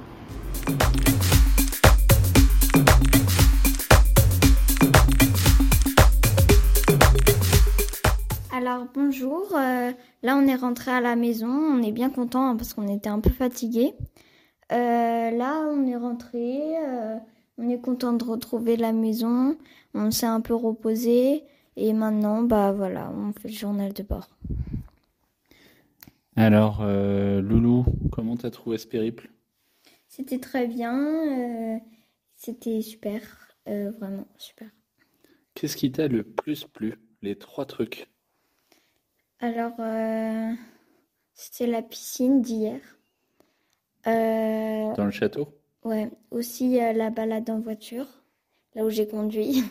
Alors 8.53 8.87
bonjour, 8.93 9.47
euh, 9.55 9.93
là 10.23 10.37
on 10.37 10.47
est 10.47 10.57
rentré 10.57 10.91
à 10.91 11.01
la 11.01 11.15
maison, 11.15 11.47
on 11.49 11.83
est 11.83 11.93
bien 11.93 12.11
content 12.11 12.49
hein, 12.49 12.57
parce 12.57 12.75
qu'on 12.75 12.89
était 12.89 13.09
un 13.09 13.21
peu 13.21 13.31
fatigué. 13.31 13.95
là 14.71 15.69
on 15.71 15.87
est 15.87 15.97
rentré, 15.97 16.77
euh, 16.85 17.17
on 17.59 17.69
est 17.69 17.81
content 17.81 18.13
de 18.13 18.25
retrouver 18.25 18.77
la 18.77 18.93
maison, 18.93 19.57
on 19.95 20.11
s'est 20.11 20.27
un 20.27 20.41
peu 20.41 20.55
reposé 20.55 21.45
et 21.77 21.93
maintenant 21.93 22.43
bah 22.43 22.73
voilà, 22.73 23.13
on 23.17 23.33
fait 23.33 23.49
le 23.49 23.55
journal 23.55 23.93
de 23.93 24.03
bord. 24.03 24.29
Alors, 26.37 26.83
euh, 26.83 27.41
Loulou, 27.43 27.85
comment 28.13 28.37
t'as 28.37 28.51
trouvé 28.51 28.79
ce 28.79 28.87
périple? 28.87 29.29
C'était 30.09 30.41
très 30.41 30.67
bien, 30.67 31.77
euh, 31.77 31.79
c'était 32.35 32.83
super, 32.83 33.23
euh, 33.69 33.91
vraiment 33.93 34.27
super. 34.37 34.69
Qu'est-ce 35.55 35.77
qui 35.77 35.91
t'a 35.91 36.07
le 36.07 36.23
plus 36.23 36.67
plu 36.67 37.01
Les 37.21 37.37
trois 37.37 37.67
trucs? 37.67 38.09
Alors, 39.41 39.77
c'était 41.35 41.69
la 41.69 41.83
piscine 41.83 42.43
d'hier. 42.43 42.81
Dans 44.05 45.05
le 45.05 45.11
château? 45.11 45.53
Ouais, 45.85 46.11
aussi 46.31 46.77
la 46.77 47.09
balade 47.11 47.49
en 47.49 47.61
voiture, 47.61 48.07
là 48.75 48.85
où 48.85 48.91
j'ai 48.91 49.09
conduit. 49.09 49.63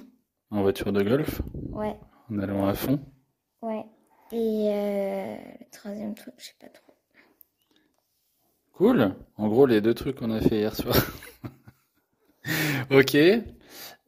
En 0.50 0.64
voiture 0.64 0.92
de 0.92 1.04
golf? 1.04 1.42
Ouais, 1.72 2.00
En 2.32 2.40
allant 2.40 2.66
à 2.68 2.74
fond? 2.74 3.00
Ouais. 3.62 3.86
Et 4.32 4.70
euh, 4.70 5.36
le 5.60 5.66
troisième 5.72 6.16
truc, 6.16 6.34
je 6.38 6.46
sais 6.46 6.56
pas 6.60 6.68
trop. 6.68 6.94
Cool. 8.74 9.16
En 9.38 9.48
gros, 9.48 9.66
les 9.66 9.82
deux 9.82 9.94
trucs 9.94 10.18
qu'on 10.18 10.32
a 10.32 10.42
fait 10.42 10.58
hier 10.58 10.76
soir. 10.76 10.96
ok. 12.92 13.16
Et 13.16 13.44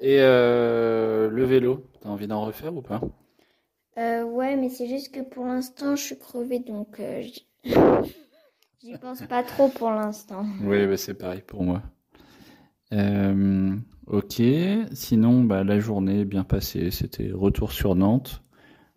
euh, 0.01 1.29
le 1.29 1.43
vélo, 1.45 1.85
t'as 2.01 2.09
envie 2.09 2.27
d'en 2.27 2.43
refaire 2.43 2.75
ou 2.75 2.81
pas? 2.81 3.01
Euh, 3.97 4.23
ouais, 4.23 4.55
mais 4.57 4.69
c'est 4.69 4.87
juste 4.87 5.13
que 5.13 5.21
pour 5.21 5.45
l'instant, 5.45 5.95
je 5.95 6.03
suis 6.03 6.17
crevée, 6.17 6.59
donc 6.59 7.01
j'y 7.63 8.97
pense 8.99 9.21
pas 9.23 9.43
trop 9.43 9.69
pour 9.69 9.91
l'instant. 9.91 10.45
Oui, 10.61 10.85
bah, 10.87 10.97
c'est 10.97 11.13
pareil 11.15 11.41
pour 11.45 11.63
moi. 11.63 11.81
Ok. 14.07 14.41
Sinon, 14.93 15.43
bah, 15.43 15.63
la 15.63 15.79
journée 15.79 16.25
bien 16.25 16.43
passée. 16.43 16.91
C'était 16.91 17.31
retour 17.31 17.71
sur 17.71 17.95
Nantes. 17.95 18.41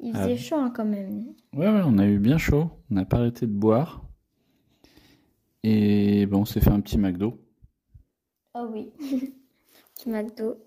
Il 0.01 0.15
Ah 0.15 0.19
faisait 0.25 0.37
chaud 0.37 0.57
hein, 0.57 0.73
quand 0.75 0.85
même. 0.85 1.33
Ouais, 1.53 1.69
ouais, 1.69 1.83
on 1.85 1.99
a 1.99 2.07
eu 2.09 2.19
bien 2.19 2.39
chaud. 2.39 2.71
On 2.91 2.95
n'a 2.97 3.05
pas 3.05 3.19
arrêté 3.19 3.47
de 3.47 3.53
boire. 3.53 4.03
Et 5.63 6.27
bon, 6.27 6.41
on 6.41 6.45
s'est 6.45 6.61
fait 6.61 6.71
un 6.71 6.81
petit 6.83 6.99
McDo. 6.99 7.39
Oh 8.55 8.69
oui. 8.73 8.93
Petit 9.97 10.09
McDo. 10.11 10.59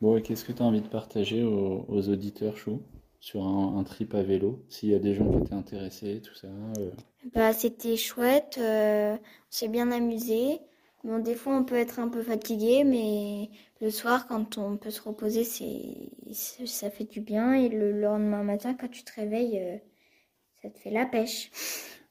Bon, 0.00 0.16
et 0.16 0.22
qu'est-ce 0.22 0.44
que 0.44 0.52
tu 0.52 0.62
as 0.62 0.64
envie 0.64 0.80
de 0.80 0.88
partager 0.88 1.42
aux, 1.42 1.84
aux 1.88 2.08
auditeurs, 2.08 2.56
Chou, 2.56 2.82
sur 3.20 3.44
un, 3.46 3.76
un 3.78 3.84
trip 3.84 4.14
à 4.14 4.22
vélo? 4.22 4.64
S'il 4.70 4.88
y 4.90 4.94
a 4.94 4.98
des 4.98 5.14
gens 5.14 5.30
qui 5.30 5.36
étaient 5.38 5.54
intéressés, 5.54 6.22
tout 6.22 6.34
ça. 6.34 6.48
euh? 6.48 6.90
Bah, 7.34 7.52
c'était 7.52 7.96
chouette. 7.96 8.56
euh, 8.58 9.16
on 9.16 9.20
s'est 9.50 9.68
bien 9.68 9.90
amusé. 9.92 10.60
Bon, 11.06 11.20
des 11.20 11.36
fois, 11.36 11.56
on 11.56 11.62
peut 11.62 11.76
être 11.76 12.00
un 12.00 12.08
peu 12.08 12.20
fatigué, 12.20 12.82
mais 12.82 13.48
le 13.80 13.92
soir, 13.92 14.26
quand 14.26 14.58
on 14.58 14.76
peut 14.76 14.90
se 14.90 15.00
reposer, 15.00 15.44
c'est, 15.44 16.10
ça 16.32 16.90
fait 16.90 17.04
du 17.04 17.20
bien. 17.20 17.54
Et 17.54 17.68
le 17.68 17.92
lendemain 17.92 18.42
matin, 18.42 18.74
quand 18.74 18.88
tu 18.88 19.04
te 19.04 19.12
réveilles, 19.14 19.60
euh, 19.60 19.76
ça 20.60 20.68
te 20.68 20.76
fait 20.80 20.90
la 20.90 21.06
pêche. 21.06 21.52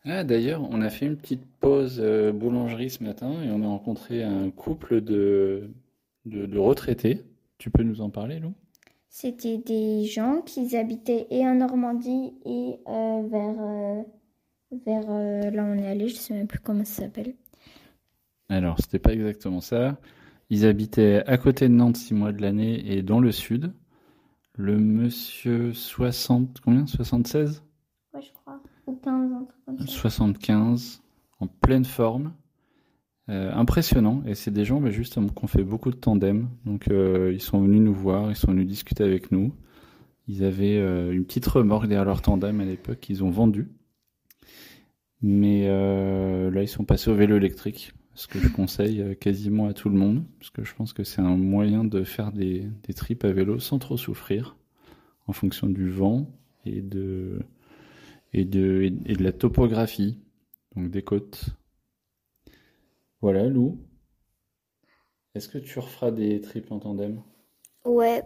Ah, 0.06 0.24
d'ailleurs, 0.24 0.66
on 0.72 0.82
a 0.82 0.90
fait 0.90 1.08
une 1.08 1.18
petite 1.18 1.46
pause 1.60 1.98
euh, 2.00 2.32
boulangerie 2.32 2.90
ce 2.90 3.04
matin 3.04 3.34
et 3.44 3.50
on 3.52 3.64
a 3.64 3.68
rencontré 3.68 4.24
un 4.24 4.50
couple 4.50 5.02
de, 5.02 5.72
de, 6.24 6.46
de 6.46 6.58
retraités. 6.58 7.26
Tu 7.58 7.72
peux 7.72 7.84
nous 7.84 8.00
en 8.00 8.10
parler, 8.10 8.40
Lou? 8.40 8.54
C'était 9.10 9.58
des 9.58 10.06
gens 10.06 10.42
qui 10.42 10.78
habitaient 10.78 11.28
et 11.32 11.46
en 11.46 11.56
Normandie 11.56 12.34
et 12.46 12.80
euh, 12.88 13.28
vers, 13.28 13.56
euh, 13.60 14.04
vers 14.86 15.52
là 15.52 15.64
où 15.64 15.68
on 15.68 15.78
est 15.80 15.88
allé, 15.88 16.08
je 16.08 16.16
sais 16.16 16.34
même 16.34 16.48
plus 16.48 16.60
comment 16.60 16.86
ça 16.86 17.04
s'appelle. 17.04 17.34
Alors, 18.50 18.78
c'était 18.80 19.00
pas 19.00 19.14
exactement 19.14 19.62
ça. 19.62 19.98
Ils 20.50 20.66
habitaient 20.66 21.24
à 21.26 21.38
côté 21.38 21.68
de 21.68 21.74
Nantes 21.74 21.98
six 21.98 22.14
mois 22.14 22.32
de 22.32 22.42
l'année 22.42 22.92
et 22.92 23.02
dans 23.02 23.20
le 23.20 23.32
sud. 23.32 23.74
Le 24.54 24.78
monsieur 24.78 25.74
60, 25.74 26.62
combien? 26.62 26.86
76? 26.86 27.64
Ouais, 28.14 28.22
je 28.22 28.32
crois. 28.32 28.62
Ou 28.88 28.96
15, 28.96 29.32
un 29.32 29.44
truc 29.44 29.66
comme 29.66 29.80
ça. 29.80 29.86
75, 29.88 31.02
en 31.40 31.48
pleine 31.48 31.86
forme. 31.86 32.34
Euh, 33.30 33.52
impressionnant. 33.54 34.22
Et 34.28 34.36
c'est 34.36 34.52
des 34.52 34.66
gens, 34.66 34.80
bah, 34.80 34.92
justement, 34.92 35.30
qui 35.30 35.44
ont 35.44 35.48
fait 35.48 35.64
beaucoup 35.64 35.90
de 35.90 35.96
tandem. 35.96 36.48
Donc, 36.66 36.88
euh, 36.90 37.32
ils 37.34 37.42
sont 37.42 37.60
venus 37.60 37.82
nous 37.82 37.94
voir, 37.94 38.30
ils 38.30 38.36
sont 38.36 38.52
venus 38.52 38.68
discuter 38.68 39.04
avec 39.04 39.32
nous. 39.32 39.52
Ils 40.28 40.44
avaient 40.44 40.78
euh, 40.78 41.12
une 41.12 41.26
petite 41.26 41.46
remorque 41.48 41.88
derrière 41.88 42.06
leur 42.06 42.22
tandem 42.22 42.60
à 42.62 42.66
l'époque 42.66 43.00
qu'ils 43.00 43.24
ont 43.24 43.30
vendu. 43.30 43.70
Mais 45.22 45.66
euh, 45.68 46.52
là, 46.52 46.62
ils 46.62 46.68
sont 46.68 46.86
passés 46.86 47.10
au 47.10 47.16
vélo 47.16 47.38
électrique, 47.38 47.94
ce 48.16 48.28
que 48.28 48.40
je 48.40 48.48
conseille 48.50 49.02
euh, 49.02 49.14
quasiment 49.14 49.68
à 49.68 49.74
tout 49.74 49.90
le 49.90 49.98
monde, 49.98 50.26
parce 50.40 50.50
que 50.50 50.64
je 50.64 50.74
pense 50.74 50.94
que 50.94 51.04
c'est 51.04 51.22
un 51.22 51.38
moyen 51.38 51.84
de 51.84 52.04
faire 52.04 52.32
des, 52.32 52.68
des 52.84 52.94
trips 52.94 53.24
à 53.24 53.32
vélo 53.32 53.60
sans 53.60 53.78
trop 53.78 53.98
souffrir, 53.98 54.58
en 55.28 55.34
fonction 55.34 55.68
du 55.68 55.90
vent 55.90 56.28
et 56.66 56.82
de, 56.82 57.40
et 58.34 58.46
de, 58.46 58.82
et 59.06 59.16
de 59.16 59.24
la 59.24 59.32
topographie, 59.32 60.20
donc 60.76 60.90
des 60.90 61.04
côtes. 61.04 61.46
Voilà, 63.22 63.48
Lou. 63.48 63.80
Est-ce 65.36 65.50
que 65.50 65.58
tu 65.58 65.80
referas 65.80 66.12
des 66.12 66.40
trips 66.42 66.72
en 66.72 66.80
tandem? 66.80 67.22
Ouais, 67.84 68.24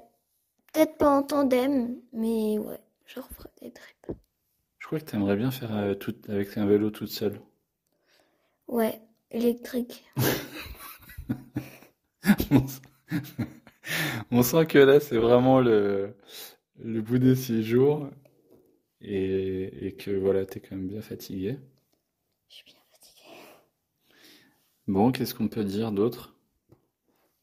peut-être 0.72 0.98
pas 0.98 1.10
en 1.10 1.24
tandem, 1.24 1.98
mais 2.14 2.58
ouais, 2.60 2.80
je 3.06 3.20
referai 3.20 3.50
des 3.62 3.72
trips. 3.72 4.18
Je 4.78 4.88
crois 4.88 5.00
que 5.00 5.06
tu 5.06 5.16
aimerais 5.16 5.36
bien 5.36 5.52
faire 5.52 5.76
euh, 5.76 5.96
tout, 5.96 6.16
avec 6.28 6.58
un 6.58 6.66
vélo 6.66 6.92
toute 6.92 7.10
seule. 7.10 7.40
Ouais, 8.68 9.02
électrique. 9.32 10.04
On 12.52 12.68
sent- 12.68 12.82
On 14.32 14.44
sent 14.44 14.66
que 14.68 14.78
là, 14.80 15.00
c'est 15.00 15.18
vraiment 15.18 15.60
le, 15.62 16.16
le 16.84 17.02
bout 17.02 17.20
des 17.20 17.36
six 17.36 17.64
jours 17.64 18.10
et, 19.02 19.88
et 19.88 19.94
que 19.94 20.12
voilà, 20.12 20.46
t'es 20.46 20.60
quand 20.62 20.76
même 20.76 20.88
bien 20.88 21.02
fatigué. 21.02 21.58
Je 22.50 22.56
suis 22.56 22.66
bien 22.66 22.82
fatiguée. 22.92 23.24
Bon, 24.88 25.14
qu'est-ce 25.14 25.34
qu'on 25.34 25.48
peut 25.48 25.64
dire 25.64 25.94
d'autre? 25.94 26.36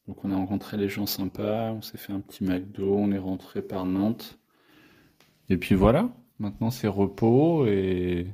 Donc, 0.07 0.25
on 0.25 0.31
a 0.31 0.35
rencontré 0.35 0.75
les 0.75 0.89
gens 0.89 1.05
sympas, 1.05 1.71
on 1.71 1.83
s'est 1.83 1.99
fait 1.99 2.11
un 2.11 2.19
petit 2.19 2.43
McDo, 2.43 2.95
on 2.95 3.11
est 3.11 3.19
rentré 3.19 3.61
par 3.61 3.85
Nantes. 3.85 4.39
Et 5.49 5.57
puis 5.57 5.75
voilà, 5.75 6.09
maintenant 6.39 6.71
c'est 6.71 6.87
repos 6.87 7.65
et, 7.67 8.27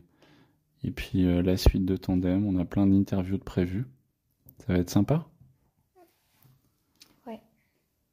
et 0.83 0.91
puis 0.91 1.25
euh, 1.25 1.41
la 1.41 1.57
suite 1.57 1.85
de 1.85 1.95
Tandem, 1.95 2.45
on 2.45 2.59
a 2.59 2.65
plein 2.65 2.87
d'interviews 2.87 3.37
de 3.37 3.43
prévues. 3.43 3.85
Ça 4.59 4.73
va 4.73 4.79
être 4.79 4.89
sympa? 4.89 5.27
Ouais. 7.25 7.41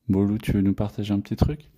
Bolou, 0.09 0.39
tu 0.39 0.53
veux 0.53 0.63
nous 0.63 0.75
partager 0.75 1.13
un 1.13 1.21
petit 1.21 1.37
truc? 1.37 1.71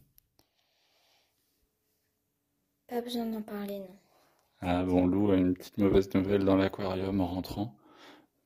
Pas 2.87 3.01
besoin 3.01 3.27
d'en 3.27 3.43
parler, 3.43 3.79
non. 3.79 3.97
Ah 4.61 4.85
bon, 4.85 5.07
Lou 5.07 5.31
a 5.31 5.37
une 5.37 5.55
petite 5.55 5.79
mauvaise 5.79 6.13
nouvelle 6.15 6.45
dans 6.45 6.57
l'aquarium 6.57 7.21
en 7.21 7.27
rentrant, 7.27 7.77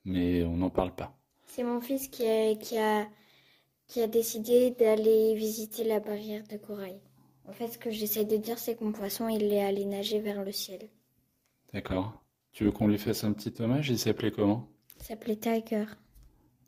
mais 0.04 0.44
on 0.44 0.56
n'en 0.56 0.70
parle 0.70 0.94
pas. 0.94 1.14
C'est 1.44 1.62
mon 1.62 1.80
fils 1.80 2.08
qui 2.08 2.26
a, 2.26 2.54
qui 2.54 2.78
a, 2.78 3.06
qui 3.86 4.00
a 4.00 4.06
décidé 4.06 4.70
d'aller 4.70 5.34
visiter 5.34 5.84
la 5.84 6.00
barrière 6.00 6.44
de 6.48 6.56
corail. 6.56 7.00
En 7.48 7.52
fait, 7.52 7.68
ce 7.68 7.78
que 7.78 7.90
j'essaie 7.90 8.24
de 8.24 8.36
dire, 8.36 8.58
c'est 8.58 8.76
que 8.76 8.84
mon 8.84 8.92
poisson, 8.92 9.28
il 9.28 9.52
est 9.52 9.62
allé 9.62 9.84
nager 9.84 10.20
vers 10.20 10.42
le 10.42 10.52
ciel. 10.52 10.88
D'accord. 11.72 12.22
Tu 12.56 12.64
veux 12.64 12.72
qu'on 12.72 12.88
lui 12.88 12.96
fasse 12.96 13.22
un 13.22 13.34
petit 13.34 13.52
hommage? 13.60 13.90
Il 13.90 13.98
s'appelait 13.98 14.30
comment? 14.30 14.66
Il 14.98 15.04
s'appelait 15.04 15.36
Tiger. 15.36 15.84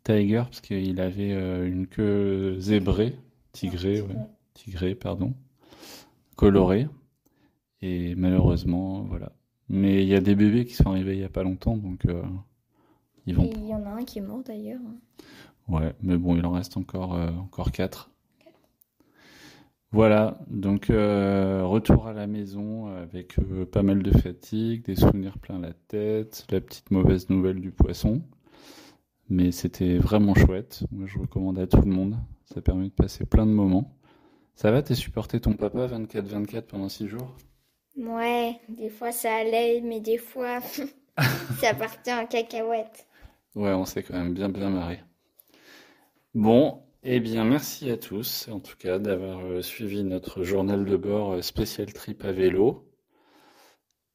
Tiger, 0.05 0.43
parce 0.45 0.61
qu'il 0.61 1.01
avait 1.01 1.33
euh, 1.33 1.67
une 1.67 1.87
queue 1.87 2.57
zébrée, 2.59 3.17
tigrée, 3.53 4.03
ouais, 4.03 4.15
tigrée, 4.53 4.95
pardon, 4.95 5.33
colorée. 6.37 6.89
Et 7.81 8.15
malheureusement, 8.17 9.01
voilà. 9.05 9.33
Mais 9.71 10.03
il 10.03 10.09
y 10.09 10.15
a 10.15 10.21
des 10.21 10.35
bébés 10.35 10.67
qui 10.67 10.75
sont 10.75 10.91
arrivés 10.91 11.15
il 11.15 11.21
y 11.21 11.25
a 11.25 11.31
pas 11.31 11.43
longtemps, 11.43 11.79
donc 11.79 12.05
euh, 12.05 12.23
ils 13.25 13.35
vont. 13.35 13.49
il 13.51 13.69
y 13.69 13.75
en 13.75 13.87
a 13.87 13.93
un 13.93 14.05
qui 14.05 14.19
est 14.19 14.23
mort 14.23 14.43
d'ailleurs. 14.45 14.83
Ouais, 15.69 15.95
mais 16.03 16.19
bon, 16.19 16.37
il 16.37 16.45
en 16.45 16.53
reste 16.53 16.77
encore, 16.77 17.15
euh, 17.15 17.31
encore 17.31 17.73
quatre. 17.73 18.11
Voilà, 19.91 20.39
donc 20.49 20.91
euh, 20.91 21.65
retour 21.65 22.09
à 22.09 22.13
la 22.13 22.27
maison 22.27 22.89
avec 22.89 23.39
euh, 23.39 23.65
pas 23.65 23.83
mal 23.83 24.03
de 24.03 24.11
fatigue, 24.11 24.85
des 24.85 24.97
souvenirs 24.97 25.39
plein 25.39 25.59
la 25.59 25.73
tête, 25.73 26.47
la 26.51 26.61
petite 26.61 26.91
mauvaise 26.91 27.31
nouvelle 27.31 27.61
du 27.61 27.71
poisson. 27.71 28.23
Mais 29.31 29.51
c'était 29.51 29.97
vraiment 29.99 30.35
chouette. 30.35 30.85
Moi, 30.91 31.07
je 31.07 31.19
recommande 31.19 31.59
à 31.59 31.67
tout 31.67 31.81
le 31.81 31.91
monde. 31.91 32.17
Ça 32.45 32.61
permet 32.61 32.87
de 32.87 32.93
passer 32.93 33.25
plein 33.27 33.47
de 33.47 33.51
moments. 33.51 33.95
Ça 34.55 34.71
va, 34.71 34.83
t'es 34.83 34.95
supporté 34.95 35.41
ton 35.41 35.55
papa 35.55 35.87
24-24 35.87 36.63
pendant 36.63 36.89
6 36.89 37.09
jours? 37.09 37.35
Ouais, 37.97 38.61
des 38.69 38.89
fois 38.91 39.13
ça 39.13 39.35
allait, 39.35 39.81
mais 39.81 40.01
des 40.01 40.19
fois 40.19 40.61
ça 41.61 41.75
partait 41.75 42.13
en 42.13 42.27
cacahuète. 42.27 43.07
Ouais, 43.55 43.73
on 43.73 43.85
s'est 43.85 44.03
quand 44.03 44.15
même 44.15 44.35
bien 44.35 44.49
bien 44.49 44.71
marré. 44.71 45.01
Bon, 46.35 46.83
eh 47.11 47.21
bien 47.21 47.43
merci 47.43 47.91
à 47.91 47.97
tous, 47.97 48.51
en 48.53 48.61
tout 48.61 48.77
cas, 48.79 48.99
d'avoir 48.99 49.41
euh, 49.41 49.63
suivi 49.63 50.05
notre 50.05 50.43
journal 50.43 50.85
de 50.85 50.95
bord 50.95 51.33
euh, 51.33 51.41
spécial 51.41 51.91
trip 51.91 52.23
à 52.23 52.33
vélo. 52.33 52.87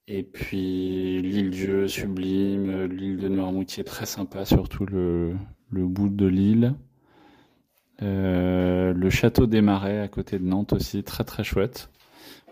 Et 0.07 0.21
puis 0.21 1.19
l'île 1.23 1.49
Dieu 1.49 1.87
sublime, 1.87 2.69
euh, 2.69 2.87
l'île 2.87 3.17
de 3.17 3.29
Noirmoutier 3.29 3.83
très 3.83 4.05
sympa, 4.05 4.45
surtout 4.45 4.85
le, 4.85 5.33
le 5.71 5.87
bout 5.87 6.09
de 6.09 6.27
l'île. 6.27 6.75
Le 7.99 9.09
château 9.09 9.47
des 9.47 9.61
Marais 9.61 9.99
à 9.99 10.07
côté 10.07 10.37
de 10.37 10.43
Nantes 10.43 10.73
aussi, 10.73 11.03
très 11.03 11.23
très 11.23 11.43
chouette. 11.43 11.89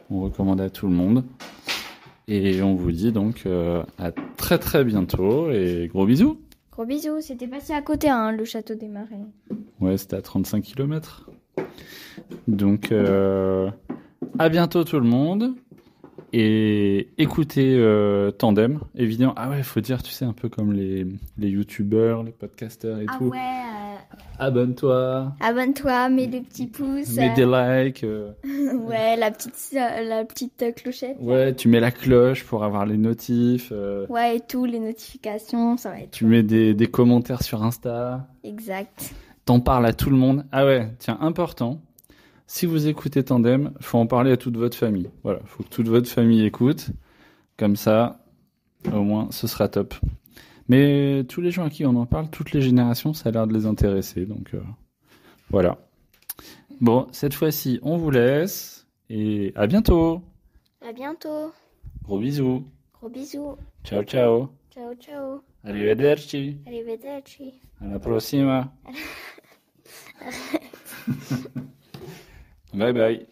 On 0.10 0.22
recommande 0.22 0.60
à 0.60 0.72
tout 0.72 0.88
le 0.88 0.94
monde. 0.94 1.24
Et 2.28 2.64
on 2.64 2.74
vous 2.74 2.92
dit 2.92 3.12
donc 3.12 3.46
à 4.00 4.12
très 4.38 4.58
très 4.58 4.84
bientôt 4.86 5.52
et 5.52 5.88
gros 5.92 6.06
bisous. 6.06 6.40
Bisous, 6.86 7.22
c'était 7.22 7.48
passé 7.48 7.74
à 7.74 7.82
côté, 7.82 8.10
hein, 8.10 8.32
le 8.32 8.46
château 8.46 8.76
des 8.76 8.88
Marais. 8.88 9.26
Ouais, 9.80 9.98
c'était 9.98 10.16
à 10.16 10.22
35 10.22 10.62
km. 10.64 11.30
Donc, 12.48 12.92
euh, 12.92 13.70
à 14.40 14.50
bientôt 14.50 14.84
tout 14.84 15.00
le 15.00 15.08
monde. 15.08 15.56
Et 16.34 17.10
écoutez 17.18 17.76
euh, 17.78 18.32
Tandem, 18.32 18.80
évidemment. 18.96 19.34
Ah 19.36 19.50
ouais, 19.50 19.58
il 19.58 19.64
faut 19.64 19.82
dire, 19.82 20.02
tu 20.02 20.12
sais, 20.12 20.24
un 20.26 20.34
peu 20.34 20.48
comme 20.50 20.72
les, 20.74 21.06
les 21.38 21.50
youtubeurs, 21.50 22.24
les 22.24 22.32
podcasters 22.32 23.00
et 23.02 23.06
Ah 23.10 23.16
tout. 23.18 23.26
ouais, 23.26 23.38
euh, 23.38 24.16
Abonne-toi, 24.40 25.34
abonne-toi, 25.42 26.10
mets 26.10 26.28
des 26.28 26.42
petits 26.42 26.68
pouces. 26.68 27.16
mets 27.18 27.34
des 27.34 27.46
likes. 27.46 28.04
euh, 28.06 28.32
Ouais, 28.88 29.16
la 29.18 29.30
petite, 29.32 29.54
la 29.74 30.24
petite 30.26 30.74
clochette. 30.76 31.18
ouais, 31.20 31.54
tu 31.54 31.68
mets 31.68 31.80
la 31.82 31.92
cloche 31.92 32.44
pour 32.46 32.64
avoir 32.64 32.86
les 32.86 32.98
notifs. 32.98 33.74
Ouais, 34.10 34.38
et 34.38 34.40
tout, 34.40 34.66
les 34.66 34.80
notifications, 34.80 35.76
ça 35.78 35.90
va 35.92 36.00
être 36.00 36.12
tu 36.12 36.26
mets 36.26 36.44
des, 36.44 36.74
des 36.74 36.88
commentaires 36.88 37.44
sur 37.44 37.62
Insta. 37.64 38.26
exact. 38.44 39.14
T'en 39.44 39.60
parles 39.60 39.88
à 39.88 39.94
tout 39.94 40.10
le 40.12 40.16
monde. 40.18 40.46
Ah 40.52 40.66
ouais, 40.66 40.88
tiens, 41.00 41.18
important. 41.20 41.82
Si 42.54 42.66
vous 42.66 42.90
écoutez 42.90 43.24
Tandem, 43.24 43.72
faut 43.80 43.98
en 43.98 44.08
parler 44.08 44.34
à 44.34 44.36
toute 44.36 44.58
votre 44.58 44.76
famille. 44.76 45.10
Voilà, 45.24 45.40
faut 45.46 45.64
que 45.64 45.70
toute 45.70 45.88
votre 45.88 46.10
famille 46.10 46.46
écoute. 46.46 46.90
Comme 47.56 47.78
ça, 47.78 48.26
au 48.92 49.04
moins, 49.04 49.32
ce 49.32 49.48
sera 49.48 49.70
top. 49.70 49.94
Mais 50.68 51.24
tous 51.30 51.40
les 51.40 51.50
gens 51.50 51.64
à 51.64 51.70
qui 51.70 51.86
on 51.86 51.96
en 51.96 52.06
parle, 52.06 52.30
toutes 52.30 52.52
les 52.52 52.60
générations, 52.60 53.14
ça 53.14 53.30
a 53.30 53.32
l'air 53.32 53.48
de 53.48 53.54
les 53.54 53.68
intéresser. 53.68 54.26
Donc 54.26 54.54
euh, 54.54 54.60
voilà. 55.50 55.78
Bon, 56.82 57.08
cette 57.14 57.36
fois-ci, 57.36 57.80
on 57.84 57.96
vous 57.96 58.12
laisse. 58.12 58.86
Et 59.10 59.54
à 59.56 59.66
bientôt. 59.66 60.22
À 60.86 60.92
bientôt. 60.92 61.54
Gros 62.04 62.20
bisous. 62.20 62.68
Gros 62.96 63.10
bisous. 63.10 63.56
Ciao 63.86 64.04
ciao. 64.04 64.50
Ciao 64.74 64.94
ciao. 64.96 65.42
Arrivederci. 65.64 66.58
Arrivederci. 66.68 67.62
Alla 67.80 67.98
prossima. 67.98 68.74
bye 72.74 72.92
bye. 72.94 73.31